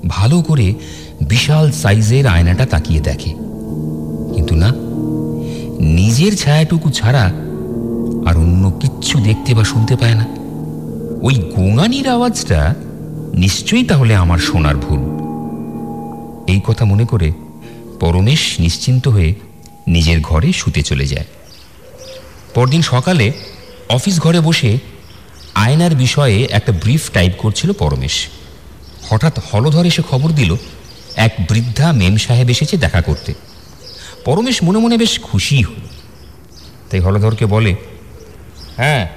ভালো 0.08 0.42
করে 0.42 0.74
বিশাল 1.22 1.72
সাইজের 1.72 2.28
আয়নাটা 2.28 2.66
তাকিয়ে 2.66 3.00
দেখে। 3.00 3.30
কিন্তু 4.34 4.56
না, 4.56 4.74
নিজের 5.80 6.38
ছায়াটুকু 6.38 6.90
ছাড়া 6.90 7.24
আর 8.26 8.38
অন্য 8.38 8.72
কিচ্ছু 8.80 9.20
দেখতে 9.20 9.54
বা 9.54 9.64
শুনতে 9.64 9.96
পায় 9.96 10.16
না। 10.16 10.26
ওই 11.22 11.36
গোঙানির 11.36 12.10
আওয়াজটা 12.10 12.76
নিশ্চয়ই 13.34 13.84
তাহলে 13.84 14.16
আমার 14.16 14.38
শোনার 14.38 14.76
ভুল। 14.78 15.00
এই 16.48 16.62
কথা 16.68 16.86
মনে 16.86 17.06
করে 17.06 17.32
পরমেশ 18.00 18.56
নিশ্চিন্ত 18.60 19.08
হয়ে 19.08 19.36
নিজের 19.88 20.22
ঘরে 20.22 20.54
শুতে 20.54 20.82
চলে 20.82 21.06
যায়। 21.06 21.26
পরদিন 22.54 22.82
সকালে 22.82 23.32
অফিস 23.90 24.20
ঘরে 24.20 24.40
বসে 24.40 24.78
আয়নার 25.56 25.96
বিষয়ে 25.96 26.48
একটা 26.52 26.72
ব্রিফ 26.72 27.12
টাইপ 27.12 27.34
করছিল 27.38 27.74
পরমেশ। 27.74 28.28
হঠাৎ 29.10 29.40
হলধর 29.54 29.86
এসে 29.86 30.02
খবর 30.02 30.30
দিল, 30.30 30.56
এক 31.16 31.32
বৃদ্ধা 31.50 31.92
মেম 31.92 32.18
সাহেব 32.18 32.50
এসেছে 32.50 32.78
দেখা 32.78 33.02
করতে। 33.02 33.34
পরমেশ 34.26 34.64
মনে 34.64 34.80
মনে 34.80 34.98
বেশ 34.98 35.20
খুশি 35.20 35.62
হল। 35.62 35.82
তাই 36.90 37.00
হলধরকে 37.00 37.46
বলে 37.46 37.76
হ্যাঁ 38.78 39.10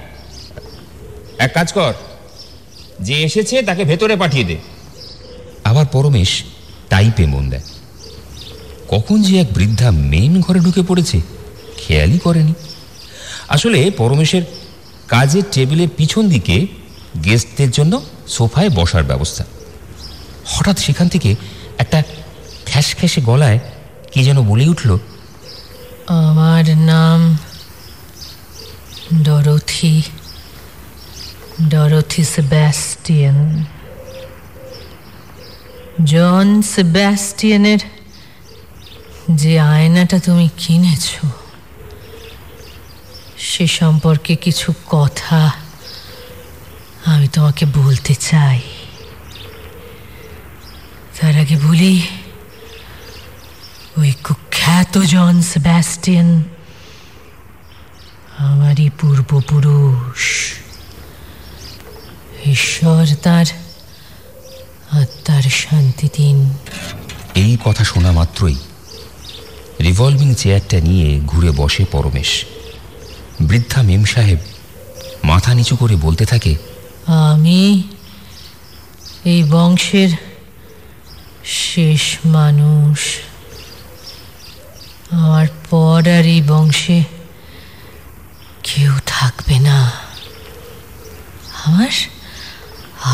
এক 1.37 1.53
কাজ 1.53 1.73
কর, 1.73 1.93
যে 2.99 3.21
এসেছে 3.23 3.61
তাকে 3.61 3.83
ভেতরে 3.83 4.15
পাঠিয়ে 4.15 4.43
দে। 4.43 4.57
আবার 5.63 5.85
পরমেশ 5.85 6.43
টাইপে 6.89 7.25
মন 7.25 7.49
দেয়। 7.49 7.61
কখন 8.87 9.17
যে 9.21 9.33
এক 9.41 9.49
বৃদ্ধা 9.53 9.89
মেন 10.11 10.33
ঘরে 10.45 10.59
ঢুকে 10.59 10.81
পড়েছে, 10.89 11.17
খেয়ালই 11.81 12.19
করেনি। 12.19 12.53
আসলে 13.55 13.79
পরমেশের 13.91 14.43
কাজের 15.07 15.45
টেবিলের 15.51 15.91
পিছন 15.97 16.23
দিকে 16.29 16.57
গেস্টদের 17.25 17.71
জন্য 17.71 17.93
সোফায় 18.35 18.71
বসার 18.77 19.03
ব্যবস্থা। 19.03 19.43
হঠাৎ 20.53 20.77
সেখান 20.85 21.07
থেকে 21.13 21.29
একটা 21.77 21.99
খ্যাস 22.65 22.87
খ্যাসে 22.97 23.21
গলায় 23.29 23.59
কি 24.11 24.19
যেন 24.27 24.37
বলে 24.49 24.65
উঠল, 24.73 24.89
আমার 26.29 26.65
নাম 26.91 27.19
ডরথি, 29.25 29.95
ডরোথি 31.69 32.23
সেবাস্টিয়ান। 32.33 33.37
জন 36.11 36.47
সেবাস্টিয়ানের 36.73 37.81
যে 39.29 39.59
আয়নাটা 39.59 40.19
তুমি 40.19 40.49
কিনেছ, 40.57 41.05
সে 43.37 43.67
সম্পর্কে 43.67 44.35
কিছু 44.35 44.73
কথা 44.89 45.51
আমি 47.05 47.27
তোমাকে 47.27 47.65
বলতে 47.65 48.15
চাই। 48.15 48.61
তার 51.21 51.37
আগে 51.39 51.57
বলি, 51.63 52.01
ওই 53.97 54.11
কুখ্যাত 54.11 54.97
জন 54.97 55.41
সেবাস্টিয়ান 55.41 56.43
আমারই 58.37 58.89
পূর্বপুরুষ। 58.89 60.53
ঈশ্বর 62.45 63.15
তার 63.23 63.45
আত্মার 64.91 65.43
শান্তি 65.43 66.09
দিন 66.17 66.53
এই 67.35 67.57
কথা 67.63 67.83
শোনা 67.83 68.11
মাত্রই 68.11 68.55
রিভলভিং 69.85 70.29
চেয়ারটা 70.33 70.77
নিয়ে 70.81 71.09
ঘুরে 71.25 71.51
বসে 71.51 71.83
পরমেশ। 71.91 72.31
বৃদ্ধা 73.41 73.79
মেম 73.81 74.03
সাহেব 74.05 74.39
মাথা 75.23 75.51
নিচু 75.53 75.75
করে 75.75 75.95
বলতে 75.95 76.23
থাকে, 76.25 76.53
আমি 77.27 77.61
এই 79.25 79.41
বংশের 79.51 80.11
শেষ 81.45 82.03
মানুষ। 82.25 82.99
আমার 85.11 85.47
পর 85.69 85.99
আর 86.17 86.25
এই 86.25 86.41
বংশে 86.41 86.99
কেউ 88.63 88.93
থাকবে 89.05 89.57
না। 89.59 89.79
আমার 91.65 91.91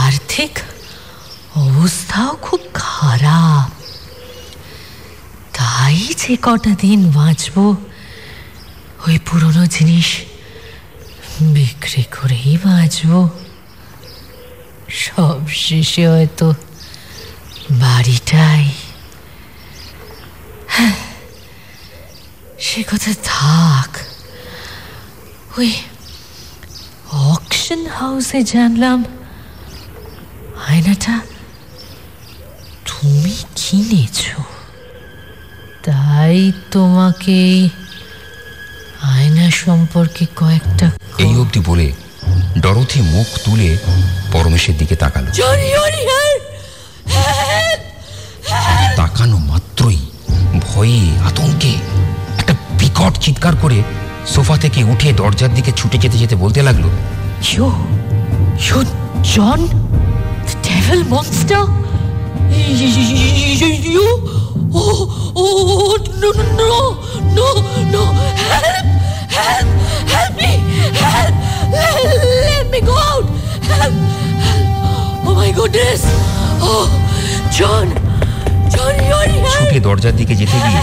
আর্থিক 0.05 0.53
অবস্থাও 1.55 2.31
খুব 2.41 2.61
খারাপ। 2.73 3.69
তাই 5.63 5.95
যে 5.95 6.37
কটা 6.41 6.75
দিন 6.79 7.11
বাঁচব 7.11 7.75
ওই 9.07 9.19
পুরনো 9.25 9.65
জিনিস 9.65 10.09
বিক্রি 11.41 12.03
করেই 12.03 12.57
বাঁচব। 12.57 13.29
সব 14.89 15.47
শেষে 15.47 16.07
হয়তো 16.07 16.53
বাড়িটাই। 17.71 18.69
হ্যাঁ, 20.67 20.95
সে 22.59 22.83
কথা 22.83 23.13
থাক। 23.23 23.97
ওই 25.57 25.71
অকশন 27.11 27.85
হাউসে 27.87 28.43
জানলাম 28.43 29.03
আয়নাটা 30.67 31.19
তুমি 32.85 33.35
কিনেছো। 33.55 34.52
তাই 35.85 36.39
তোমাকে 36.71 37.39
আয়না 39.07 39.47
সম্পর্কে 39.55 40.23
কয়েকটা 40.35 40.87
এই 41.17 41.33
অবধি 41.37 41.61
বলে 41.65 41.87
ডরথি 42.61 42.99
মুখ 43.13 43.27
তুলে 43.45 43.69
পরমেশের 44.31 44.75
দিকে 44.77 44.95
তাকালো 44.95 45.29
জনি 45.31 45.67
জনি 45.75 46.01
তাকানো 48.95 49.37
মাত্রই 49.49 49.99
ভয়ে 50.59 51.01
আতঙ্কে 51.27 51.73
একটা 52.37 52.53
বিকট 52.79 53.13
চিৎকার 53.17 53.55
করে 53.55 53.77
সোফা 54.27 54.55
থেকে 54.57 54.79
উঠে 54.83 55.09
দরজার 55.13 55.51
দিকে 55.55 55.71
ছুটে 55.71 55.97
যেতে 55.97 56.17
যেতে 56.17 56.35
বলতে 56.35 56.61
লাগল 56.61 56.85
You, 57.45 57.67
you, 58.57 58.79
John, 59.23 59.61
the 60.47 60.55
devil 60.63 61.01
monster. 61.05 61.63
Oh, 65.03 65.35
oh, 65.35 65.97
no, 66.21 66.29
no, 66.31 66.71
no, 67.29 67.47
no, 67.93 68.03
help, 68.43 68.85
help, 69.29 69.67
help 70.07 70.33
me, 70.35 70.51
help, 70.95 71.33
let, 72.47 72.65
me 72.71 72.79
go 72.81 72.95
out, 73.03 73.25
help, 73.63 73.93
help. 74.39 74.65
Oh 75.27 75.33
my 75.35 75.51
goodness, 75.51 76.01
oh, 76.61 76.87
John, 77.51 77.87
John, 78.69 78.95
you're 79.09 79.27
ছুটে 79.53 79.79
দরজার 79.79 80.15
দিকে 80.15 80.33
যেতে 80.35 80.57
গিয়ে 80.57 80.79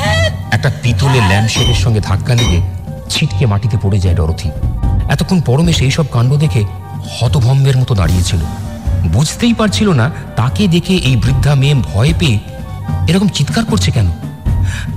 একটা 0.50 0.70
পিতলের 0.82 1.24
ল্যাম্পশেডের 1.28 1.78
সঙ্গে 1.84 2.00
ধাক্কা 2.00 2.34
লেগে 2.34 2.60
ছিটকে 3.10 3.44
মাটিতে 3.46 3.76
পড়ে 3.82 3.98
যায় 4.00 4.14
ডরথি 4.14 4.48
এতক্ষণ 5.08 5.38
পরমেশ 5.40 5.78
এইসব 5.82 6.06
কাণ্ড 6.12 6.32
দেখে 6.36 6.62
হতভম্বের 7.16 7.76
মতো 7.76 7.92
দাঁড়িয়েছিল 7.94 8.40
বুঝতেই 9.08 9.54
পারছিল 9.54 9.88
না 9.92 10.06
তাকে 10.36 10.62
দেখে 10.68 10.94
এই 11.08 11.16
বৃদ্ধা 11.16 11.52
মেয়ে 11.54 11.76
ভয় 11.90 12.12
পেয়ে 12.18 12.38
এরকম 13.10 13.28
চিৎকার 13.28 13.64
করছে 13.64 13.90
কেন? 13.90 14.08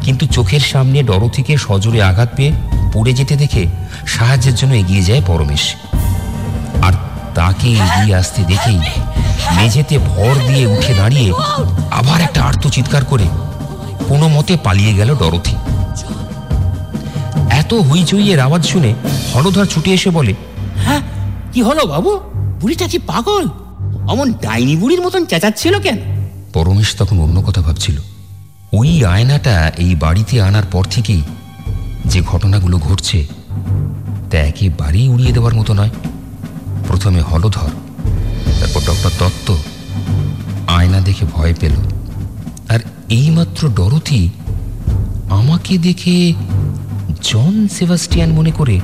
কিন্তু 0.01 0.25
চোখের 0.25 0.59
সামনে 0.59 1.03
ডরথিকে 1.03 1.57
সজোরে 1.57 2.01
আঘাত 2.01 2.29
পেয়ে 2.35 2.51
পড়ে 2.93 3.13
যেতে 3.13 3.35
দেখে 3.35 3.67
সাহায্যের 4.07 4.55
জন্য 4.55 4.73
এগিয়ে 4.73 5.03
যায় 5.03 5.21
পরমেশ। 5.27 5.63
আর 6.81 6.93
তাকে 7.35 7.67
এগিয়ে 7.85 8.15
আসতে 8.15 8.41
দেখেই 8.43 8.79
মেঝেতে 9.55 9.97
ভর 9.99 10.35
দিয়ে 10.47 10.65
উঠে 10.65 10.93
দাঁড়িয়ে 10.93 11.31
আবার 11.91 12.21
একটা 12.21 12.39
আর্ত 12.43 12.67
চিৎকার 12.67 13.05
করে 13.05 13.27
কোনো 14.07 14.27
মতে 14.27 14.57
পালিয়ে 14.57 14.93
গেল 14.93 15.15
ডরথি। 15.15 15.55
এত 17.49 17.73
হইচইয়ের 17.73 18.39
আওয়াজ 18.39 18.63
শুনে 18.65 18.93
হলধর 19.33 19.65
ছুটে 19.65 19.91
এসে 19.93 20.09
বলে 20.09 20.33
হ্যাঁ 20.85 21.01
কি 21.53 21.61
হলো 21.61 21.85
বাবু? 21.85 22.11
বুড়িটা 22.59 22.87
কি 22.87 22.97
পাগল? 23.11 23.43
অমন 24.11 24.33
ডাইনি 24.41 24.75
বুড়ির 24.75 25.01
মতন 25.01 25.25
চেঁচাচ্ছিল 25.25 25.79
কেন? 25.79 25.97
পরমেশ 26.53 26.95
তখন 26.97 27.19
অন্য 27.19 27.41
কথা 27.41 27.61
ভাবছিল। 27.61 27.97
ওই 28.73 29.05
আয়নাটা 29.05 29.71
এই 29.77 29.95
বাড়িতে 29.95 30.41
আনার 30.41 30.63
পর 30.71 30.83
থেকেই 30.83 31.21
যে 32.05 32.21
ঘটনাগুলো 32.21 32.77
ঘটছে, 32.77 33.27
তা 34.31 34.37
একেবারেই 34.37 35.07
উড়িয়ে 35.07 35.31
দেওয়ার 35.31 35.55
মতো 35.55 35.73
নয়। 35.73 35.89
প্রথমে 36.87 37.21
হলধর, 37.21 37.69
তারপর 38.59 38.81
ডক্টর 38.81 39.09
দত্ত। 39.19 39.55
আয়না 40.67 40.99
দেখে 40.99 41.25
ভয় 41.31 41.53
পেল। 41.59 41.71
আর 42.69 42.79
এইমাত্র 43.09 43.69
ডরথি 43.69 44.29
আমাকে 45.29 45.77
দেখে 45.77 46.33
জন 47.23 47.67
সেবাস্টিয়ান 47.67 48.31
মনে 48.31 48.51
করে 48.51 48.79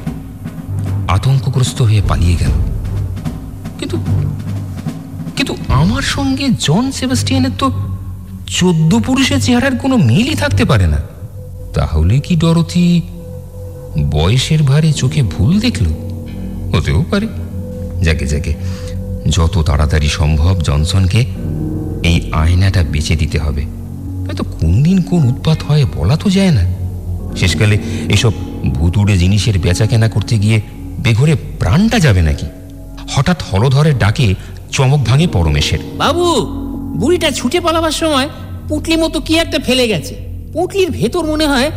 আতঙ্কগ্রস্ত 1.08 1.82
হয়ে 1.82 2.02
পালিয়ে 2.08 2.36
গেল। 2.36 2.52
কিন্তু 3.80 3.98
কিন্তু 5.50 5.74
আমার 5.74 6.02
সঙ্গে 6.02 6.50
জন 6.60 6.92
সেবাস্টিয়ানের 6.92 7.50
তো 7.58 7.72
চোদ্দ 8.48 9.00
পুরুষের 9.00 9.42
চেহারার 9.42 9.78
কোনো 9.78 9.98
মিলই 9.98 10.36
থাকতে 10.36 10.66
পারে 10.66 10.88
না। 10.88 10.98
তাহলে 11.74 12.20
কি 12.20 12.36
ডরতি 12.36 13.02
বয়সের 14.12 14.64
ভারে 14.64 14.94
চোখে 14.94 15.22
ভুল 15.22 15.60
দেখল? 15.60 15.86
হতেও 16.76 17.06
পারে। 17.12 17.28
যাকে 18.02 18.28
যাকে। 18.28 18.54
যত 19.30 19.64
তাড়াতাড়ি 19.66 20.08
সম্ভব 20.08 20.62
জনসনকে 20.62 21.26
এই 22.04 22.32
আয়নাটা 22.32 22.84
বেচে 22.84 23.16
দিতে 23.16 23.40
হবে। 23.40 23.66
হয়তো 24.26 24.44
কোন 24.44 24.84
দিন 24.84 25.02
কোন 25.02 25.28
উৎপাত 25.28 25.58
হয় 25.64 25.86
বলা 25.96 26.16
তো 26.16 26.30
যায় 26.30 26.52
না। 26.52 26.66
শেষকালে 27.38 27.78
এসব 28.10 28.32
ভুতুড়ে 28.74 29.18
জিনিসের 29.18 29.60
বেচা 29.60 29.86
কেনা 29.86 30.10
করতে 30.10 30.38
গিয়ে 30.38 30.62
বেঘরে 31.00 31.36
প্রাণটা 31.60 32.00
যাবে 32.00 32.22
নাকি? 32.22 32.46
হঠাৎ 33.16 33.44
হলধরের 33.54 33.98
ডাকে 33.98 34.36
চমক 34.72 35.00
ভাঙে 35.00 35.28
পরমেশের। 35.28 35.80
বাবু 35.98 36.46
বুড়িটা 37.00 37.32
ছুটে 37.32 37.60
পালাবার 37.62 37.92
সময় 37.92 38.30
পুটলি 38.68 38.96
মতো 38.98 39.20
কি 39.20 39.38
একটা 39.38 39.60
ফেলে 39.60 39.88
গেছে। 39.88 40.16
পুটলির 40.54 40.92
ভেতর 40.92 41.24
মনে 41.26 41.48
হয় 41.48 41.72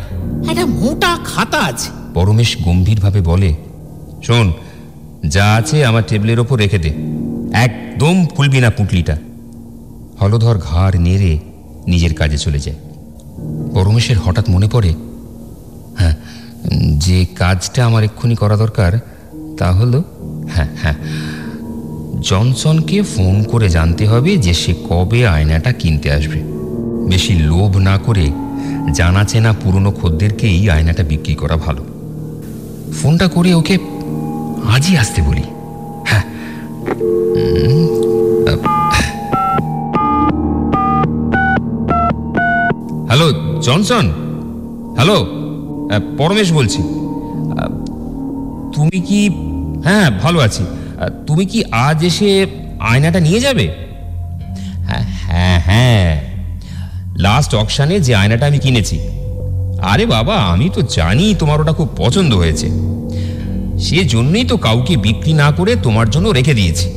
একটা 0.49 0.65
মোটা 0.65 1.17
খাতা 1.25 1.59
আছে। 1.59 1.89
পরমেশ 2.13 2.57
গম্ভীরভাবে 2.63 3.21
বলে 3.21 3.55
শোন 4.23 4.53
যা 5.25 5.53
আছে 5.53 5.85
আমার 5.85 6.03
টেবিলের 6.07 6.39
ওপর 6.39 6.57
রেখে 6.57 6.77
দে। 6.77 6.93
একদম 7.53 8.25
খুলবি 8.25 8.59
না 8.59 8.69
পুটলিটা। 8.69 9.17
হলধর 10.21 10.57
ঘাড় 10.57 10.99
নেড়ে 10.99 11.39
নিজের 11.87 12.13
কাজে 12.13 12.37
চলে 12.37 12.59
যায়। 12.59 12.75
পরমেশের 13.73 14.17
হঠাৎ 14.17 14.49
মনে 14.49 14.67
পড়ে 14.67 14.93
হ্যাঁ 15.97 16.15
যে 16.97 17.25
কাজটা 17.35 17.85
আমার 17.85 18.03
এক্ষুনি 18.03 18.35
করা 18.35 18.57
দরকার 18.57 18.99
তা 19.57 19.71
হলো 19.71 20.03
হ্যাঁ 20.49 20.69
হ্যাঁ 20.81 20.95
জনসনকে 22.29 23.01
ফোন 23.01 23.43
করে 23.43 23.69
জানতে 23.69 24.07
হবে 24.07 24.37
যে 24.37 24.53
সে 24.53 24.73
কবে 24.89 25.27
আয়নাটা 25.27 25.71
কিনতে 25.71 26.11
আসবে। 26.11 26.39
বেশি 27.09 27.33
লোভ 27.33 27.77
না 27.77 27.97
করে 27.97 28.31
জানা 28.93 29.23
চেনা 29.23 29.53
পুরনো 29.53 29.91
খদ্দেরকেই 29.91 30.69
আয়নাটা 30.69 31.03
বিক্রি 31.03 31.35
করা 31.35 31.57
ভালো। 31.57 31.83
ফোনটা 33.01 33.27
করে 33.27 33.53
ওকে 33.53 33.77
আজই 34.73 34.97
আসতে 34.97 35.21
বলি। 35.21 35.43
হ্যাঁ। 36.05 36.23
Hello, 43.07 43.27
Johnson? 43.61 44.05
হ্যালো 44.95 45.17
পরমেশ 46.17 46.53
বলছি। 46.53 46.81
তুমি 48.75 48.97
কি 49.01 49.29
হ্যাঁ 49.83 50.11
ভালো 50.21 50.39
আছি। 50.39 50.63
তুমি 51.27 51.45
কি 51.45 51.63
আজ 51.71 52.03
এসে 52.03 52.45
আয়নাটা 52.79 53.19
নিয়ে 53.19 53.39
যাবে? 53.39 53.71
হ্যাঁ 54.87 55.03
হ্যাঁ 55.27 55.59
হ্যাঁ। 55.59 56.21
লাস্ট 57.17 57.55
অকশানে 57.55 57.99
যে 57.99 58.15
আয়নাটা 58.15 58.45
আমি 58.45 58.59
কিনেছি। 58.59 58.99
আরে 59.81 60.05
বাবা, 60.05 60.35
আমি 60.35 60.69
তো 60.73 60.81
জানি 60.81 61.35
তোমার 61.39 61.61
ওটা 61.61 61.73
খুব 61.73 61.89
পছন্দ 61.97 62.33
হয়েছে। 62.33 62.69
সে 63.79 64.05
জন্যই 64.05 64.43
তো 64.43 64.57
কাউকে 64.57 64.97
বিক্রি 64.97 65.33
না 65.33 65.51
করে 65.51 65.75
তোমার 65.75 66.09
জন্য 66.09 66.29
রেখে 66.29 66.53
দিয়েছি। 66.53 66.89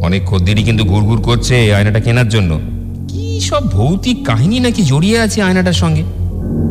অনেক 0.00 0.26
খদ্দেরই 0.26 0.62
কিন্তু 0.62 0.84
ঘুরঘুর 0.84 1.22
করছে 1.22 1.74
আয়নাটা 1.74 2.00
কেনার 2.00 2.28
জন্য। 2.28 2.60
কি 3.08 3.40
সব 3.40 3.70
ভৌতিক 3.70 4.24
কাহিনী 4.24 4.60
নাকি 4.60 4.82
জড়িয়ে 4.82 5.18
আছে 5.18 5.42
আয়নাটার 5.42 5.72
সঙ্গে? 5.72 6.02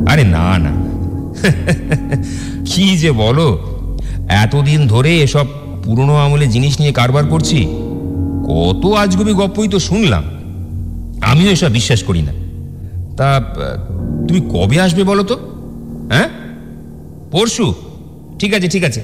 আরে 0.09 0.23
না 0.23 0.57
না। 0.57 0.87
কি 2.65 2.97
যে 2.97 3.11
বলো, 3.11 3.59
এতদিন 4.29 4.87
ধরে 4.87 5.19
এসব 5.19 5.45
পুরনো 5.87 6.15
আমলে 6.15 6.47
জিনিস 6.47 6.79
নিয়ে 6.79 6.91
কারবার 6.91 7.25
করছি? 7.25 7.67
কত 8.47 8.85
আজগুবি 8.85 9.33
গপ্পই 9.33 9.67
তো 9.67 9.79
শুনলাম। 9.79 10.23
আমিও 11.21 11.51
এসব 11.51 11.67
বিশ্বাস 11.67 12.03
করি 12.03 12.21
না। 12.21 12.31
তা 13.17 13.55
তুমি 14.27 14.39
কবে 14.39 14.81
আসবে 14.81 15.03
বলো 15.03 15.23
তো? 15.23 15.37
হ্যাঁ? 16.11 16.29
পরশু। 17.31 17.73
ঠিক 18.39 18.53
আছে 18.53 18.67
ঠিক 18.67 18.83
আছে। 18.83 19.01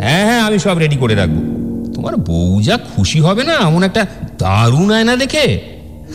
হ্যাঁ 0.00 0.24
হ্যাঁ 0.24 0.40
আমি 0.40 0.58
সব 0.58 0.78
রেডি 0.78 0.96
করে 0.96 1.14
রাখব। 1.14 1.34
তোমার 1.94 2.16
বউ 2.16 2.62
যা 2.62 2.78
খুশি 2.96 3.20
হবে 3.20 3.44
না, 3.44 3.52
এমন 3.52 3.82
একটা 3.82 4.06
দারুণ 4.38 4.92
আয়না 4.92 5.16
দেখে? 5.16 5.60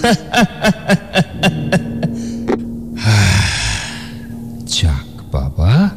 যাক 4.67 5.21
বাবা, 5.31 5.89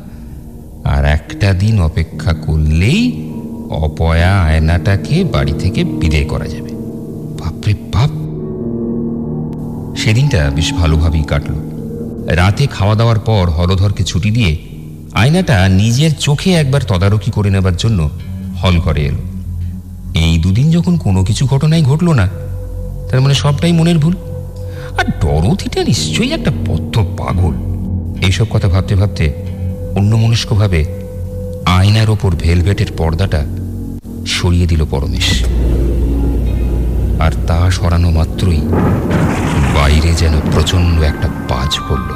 আর 0.84 1.04
একটা 1.04 1.52
দিন 1.52 1.80
অপেক্ষা 1.80 2.34
করলেই 2.34 3.27
অপয়া 3.70 4.42
আয়নাটাকে 4.42 5.24
বাড়ি 5.24 5.52
থেকে 5.52 5.84
বিদায় 5.84 6.24
করা 6.24 6.46
যাবে। 6.46 6.70
বাপরে 7.40 7.74
বাপ। 7.74 8.10
সেদিনটা 9.98 10.50
বেশ 10.54 10.72
ভালোভাবেই 10.72 11.22
কাটল। 11.22 11.54
রাতে 12.26 12.66
খাওয়া 12.66 12.94
দাওয়ার 12.94 13.18
পর 13.18 13.50
হলধরকে 13.50 14.04
ছুটি 14.04 14.30
দিয়ে 14.30 14.58
আয়নাটা 15.14 15.68
নিজের 15.68 16.14
চোখে 16.14 16.52
একবার 16.52 16.80
তদারকি 16.80 17.30
করে 17.30 17.50
নেবার 17.50 17.76
জন্য 17.76 18.10
হল 18.62 18.78
ঘরে 18.78 19.06
এলো। 19.06 19.18
এই 20.14 20.38
দুদিন 20.38 20.70
যখন 20.70 20.96
কোনো 20.96 21.24
কিছু 21.24 21.46
ঘটনাই 21.46 21.82
ঘটলো 21.82 22.12
না, 22.12 22.28
তার 23.10 23.20
মানে 23.20 23.34
সবটাই 23.34 23.72
মনের 23.72 23.98
ভুল। 23.98 24.14
আর 24.98 25.04
ডরথিটা 25.04 25.84
নিশ্চয়ই 25.84 26.32
একটা 26.32 26.50
বদ্ধ 26.66 26.98
পাগল। 26.98 27.52
এইসব 28.24 28.46
কথা 28.50 28.68
ভাবতে 28.68 28.94
ভাবতে 28.94 29.32
অন্যমনস্কভাবে 29.96 30.97
আয়নার 31.68 32.10
ওপর 32.10 32.34
ভেলভেটের 32.34 32.86
পর্দাটা 32.96 33.44
সরিয়ে 34.26 34.66
দিল 34.66 34.84
পরমেশ। 34.84 35.44
আর 37.20 37.32
তা 37.46 37.70
সরানো 37.70 38.10
মাত্রই 38.10 38.60
বাইরে 39.74 40.12
যেন 40.12 40.40
প্রচণ্ড 40.52 41.02
একটা 41.02 41.28
পাজ 41.48 41.78
পড়ল। 41.88 42.10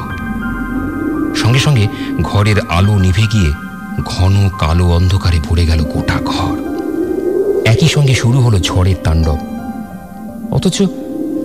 সঙ্গে 1.34 1.58
সঙ্গে 1.58 1.86
ঘরের 2.22 2.56
আলো 2.68 2.98
নিভে 2.98 3.22
গিয়ে 3.32 3.52
ঘন 4.04 4.48
কালো 4.58 4.86
অন্ধকারে 4.88 5.40
ভরে 5.48 5.66
গেল 5.66 5.82
গোটা 5.82 6.18
ঘর। 6.24 6.56
একই 7.64 7.88
সঙ্গে 7.88 8.14
শুরু 8.14 8.40
হলো 8.40 8.58
ঝড়ের 8.58 8.96
তাণ্ডব। 9.04 9.38
অথচ 10.50 10.82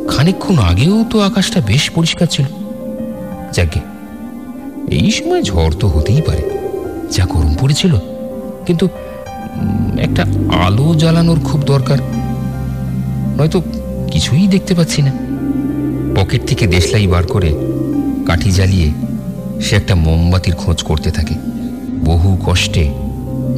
খানিকক্ষণ 0.08 0.58
আগেও 0.58 1.06
তো 1.10 1.22
আকাশটা 1.22 1.62
বেশ 1.62 1.92
পরিষ্কার 1.92 2.28
ছিল। 2.28 2.46
যাকে 3.54 3.80
এই 4.92 5.12
সময় 5.12 5.44
ঝড় 5.44 5.72
তো 5.80 5.88
হতেই 5.88 6.22
পারে। 6.22 6.57
যা 7.12 7.26
গরম 7.26 7.56
পড়েছিল। 7.62 7.96
কিন্তু 8.66 8.90
একটা 9.98 10.26
আলো 10.66 10.96
জ্বালানোর 10.96 11.40
খুব 11.40 11.62
দরকার। 11.62 11.98
নয়তো 13.38 13.62
কিছুই 14.12 14.48
দেখতে 14.48 14.76
পাচ্ছি 14.76 15.02
না। 15.02 15.12
পকেট 16.16 16.46
থেকে 16.48 16.68
দেশলাই 16.68 17.08
বার 17.08 17.28
করে 17.28 17.54
কাঠি 18.26 18.52
জ্বালিয়ে 18.52 18.92
সে 19.62 19.76
একটা 19.76 19.96
মোমবাতির 19.96 20.56
খোঁজ 20.56 20.84
করতে 20.84 21.12
থাকে। 21.12 21.36
বহু 22.06 22.38
কষ্টে 22.46 22.94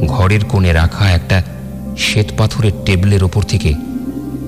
ঘরের 0.06 0.44
কোণে 0.44 0.72
রাখা 0.72 1.10
একটা 1.10 1.42
শ্বেত 1.98 2.26
পাথরের 2.38 2.72
টেবিলের 2.84 3.24
ওপর 3.24 3.42
থেকে 3.42 3.74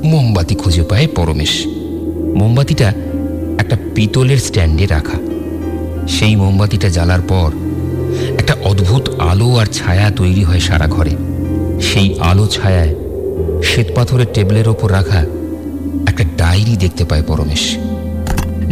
মোমবাতি 0.05 0.55
খুঁজে 0.55 0.83
পায় 0.83 1.07
পরমেশ। 1.07 1.67
মোমবাতিটা 2.37 2.89
একটা 3.59 3.77
পিতলের 3.95 4.39
স্ট্যান্ডে 4.39 4.87
রাখা। 4.87 5.19
সেই 6.09 6.37
মোমবাতিটা 6.37 6.89
জ্বালার 6.89 7.21
পর 7.21 7.51
একটা 8.43 8.57
অদ্ভুত 8.65 9.09
আলো 9.09 9.57
আর 9.57 9.67
ছায়া 9.67 10.11
তৈরি 10.11 10.45
হয় 10.45 10.61
সারা 10.61 10.87
ঘরে। 10.87 11.11
সেই 11.83 12.21
আলো 12.21 12.47
ছায়ায় 12.47 12.95
শ্বেতপাথরের 13.63 14.27
টেবিলের 14.35 14.69
ওপর 14.69 14.93
রাখা 14.93 15.21
একটা 16.07 16.25
ডায়েরি 16.37 16.77
দেখতে 16.77 17.05
পায় 17.05 17.23
পরমেশ। 17.23 17.77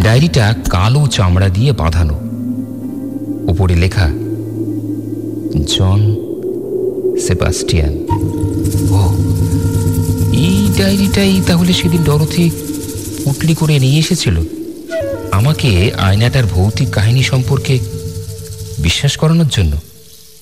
ডায়েরিটা 0.02 0.54
কালো 0.68 1.06
চামড়া 1.06 1.48
দিয়ে 1.48 1.72
বাঁধানো। 1.72 2.14
উপরে 3.48 3.74
লেখা, 3.74 4.06
জন 5.66 6.16
সেবাস্টিয়ান। 7.26 7.94
ও 8.90 9.14
এই 10.32 10.68
ডায়েরিটাই 10.78 11.42
তাহলে 11.46 11.72
সেদিন 11.72 12.02
ডরথি 12.02 12.50
উটলি 13.26 13.54
করে 13.54 13.78
নিয়ে 13.78 13.98
এসেছিল? 13.98 14.40
আমাকে 15.30 15.92
আয়নাটার 15.98 16.44
ভৌতিক 16.44 16.88
কাহিনী 16.90 17.22
সম্পর্কে 17.22 17.78
বিশ্বাস 18.80 19.16
করানোর 19.16 19.48
জন্য। 19.48 19.72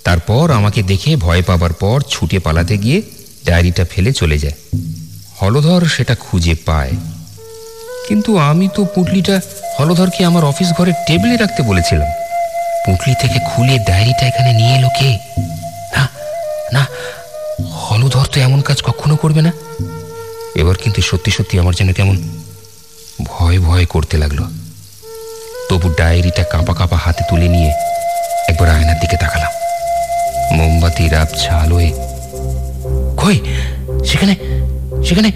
তারপর 0.05 0.51
আমাকে 0.51 0.83
দেখে 0.83 1.17
ভয় 1.17 1.43
পাবার 1.43 1.73
পর 1.73 2.01
ছুটে 2.09 2.39
পালাতে 2.39 2.79
গিয়ে 2.79 3.03
ডায়েরিটা 3.45 3.85
ফেলে 3.91 4.13
চলে 4.13 4.39
যায়। 4.39 4.57
হলধর 5.43 5.83
সেটা 5.87 6.15
খুঁজে 6.15 6.55
পায়। 6.55 6.91
কিন্তু 8.09 8.39
আমি 8.39 8.69
তো 8.75 8.85
পুঁটলিটা 8.85 9.41
হলধরকে 9.79 10.25
আমার 10.25 10.45
অফিস 10.45 10.73
ঘরের 10.73 10.95
টেবিলে 11.07 11.37
রাখতে 11.37 11.63
বলেছিলাম। 11.63 12.09
পুঁটলি 12.87 13.15
থেকে 13.21 13.39
খুলে 13.49 13.79
ডায়েরিটা 13.79 14.27
এখানে 14.27 14.53
নিয়ে 14.53 14.75
এলো 14.79 14.89
কে? 14.89 15.19
না 15.97 16.09
না, 16.73 16.87
হলধর 17.71 18.27
তো 18.33 18.41
এমন 18.41 18.61
কাজ 18.61 18.83
কখনো 18.83 19.17
করবে 19.17 19.43
না। 19.43 19.53
এবার 20.55 20.77
কিন্তু 20.77 21.03
সত্যি 21.03 21.31
সত্যি 21.31 21.59
আমার 21.59 21.75
যেন 21.75 21.93
কেমন 21.93 22.17
ভয় 23.23 23.59
ভয় 23.61 23.87
করতে 23.87 24.17
লাগল। 24.19 24.41
তবু 25.69 25.89
ডায়েরিটা 25.99 26.43
কাঁপা 26.43 26.75
কাঁপা 26.75 26.97
হাতে 26.97 27.25
তুলে 27.31 27.49
নিয়ে 27.49 27.73
একবার 28.51 28.69
আয়নার 28.77 28.99
দিকে 29.03 29.17
তাকালাম। 29.23 29.53
মোমবাতির 30.57 31.13
আবছা 31.23 31.53
আলোয় 31.63 31.91
কই? 33.21 33.37
সেখানে 34.09 34.35
সেখানে 35.09 35.29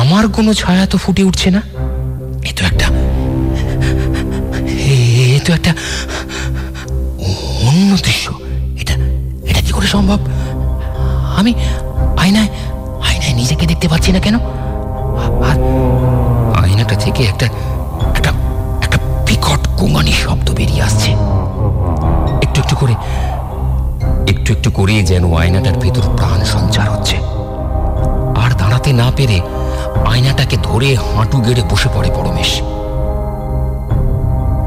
আমার 0.00 0.24
কোনো 0.36 0.50
ছায়া 0.60 0.84
তো 0.92 0.96
ফুটে 1.02 1.22
উঠছে 1.28 1.48
না? 1.56 1.60
এ 2.48 2.50
তো 2.58 2.62
একটা 2.70 2.86
এ 4.94 5.38
তো 5.46 5.50
একটা 5.58 5.72
অন্য 7.68 7.90
দৃশ্য। 8.06 8.26
এটা 8.80 8.94
এটা 9.50 9.60
কি 9.66 9.70
করে 9.76 9.88
সম্ভব? 9.96 10.20
আমি 11.38 11.52
আয়নায় 12.22 12.50
আয়নায় 13.08 13.34
নিজেকে 13.40 13.64
দেখতে 13.70 13.86
পাচ্ছি 13.92 14.10
না 14.14 14.20
কেন? 14.24 14.36
আয়নাটা 16.62 16.96
থেকে 17.04 17.22
একটা 17.32 17.46
বিকট 19.80 20.08
শব্দ 20.08 20.50
বেরিয়ে 20.50 20.82
আসছে। 20.82 21.10
একটু 22.42 22.60
একটু 22.60 22.76
করে, 22.76 22.94
একটু 24.26 24.52
একটু 24.52 24.70
করে 24.70 25.02
যেন 25.02 25.34
আয়নাটার 25.34 25.78
ভেতর 25.78 26.02
প্রাণ 26.16 26.44
সঞ্চার 26.44 26.90
হচ্ছে। 26.90 27.16
আর 28.36 28.50
দাঁড়াতে 28.58 28.92
না 28.92 29.12
পেরে 29.16 29.40
আয়নাটাকে 30.06 30.56
ধরে 30.62 30.96
হাঁটু 30.96 31.40
গেড়ে 31.40 31.62
বসে 31.70 31.88
পড়ে 31.94 32.10
পরমেশ। 32.14 32.62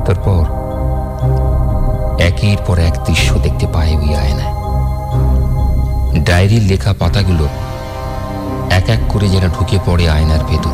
তারপর 0.06 0.44
একের 2.20 2.58
পর 2.68 2.80
এক 2.80 2.94
দৃশ্য 3.06 3.36
দেখতে 3.36 3.68
পায় 3.68 3.96
ওই 3.96 4.16
আয়নায়। 4.16 4.54
ডায়েরির 6.24 6.62
লেখা 6.62 6.94
পাতাগুলো 7.00 7.48
এক 8.70 8.90
এক 8.90 9.00
করে 9.10 9.30
যেন 9.30 9.50
ঢুকে 9.50 9.80
পড়ে 9.86 10.10
আয়নার 10.10 10.44
ভেতর। 10.50 10.74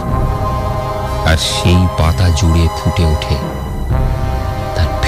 আর 1.26 1.38
সেই 1.38 1.88
পাতা 1.98 2.30
জুড়ে 2.30 2.68
ফুটে 2.78 3.06
ওঠে 3.06 3.36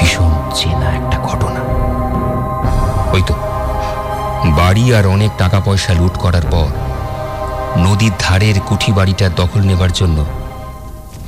ভীষণ 0.02 0.32
চেনা 0.56 0.92
একটা 0.92 1.20
ঘটনা। 1.20 1.60
ওই 3.14 3.22
তো। 3.28 3.34
বাড়ি 4.46 4.96
আর 4.96 5.06
অনেক 5.08 5.32
টাকা 5.38 5.60
পয়সা 5.60 5.94
লুট 5.94 6.18
করার 6.18 6.42
পর 6.52 6.68
নদীর 7.80 8.12
ধারের 8.20 8.60
কুঠি 8.60 8.92
বাড়িটার 8.92 9.36
দখল 9.36 9.62
নেবার 9.62 9.92
জন্য 9.92 10.26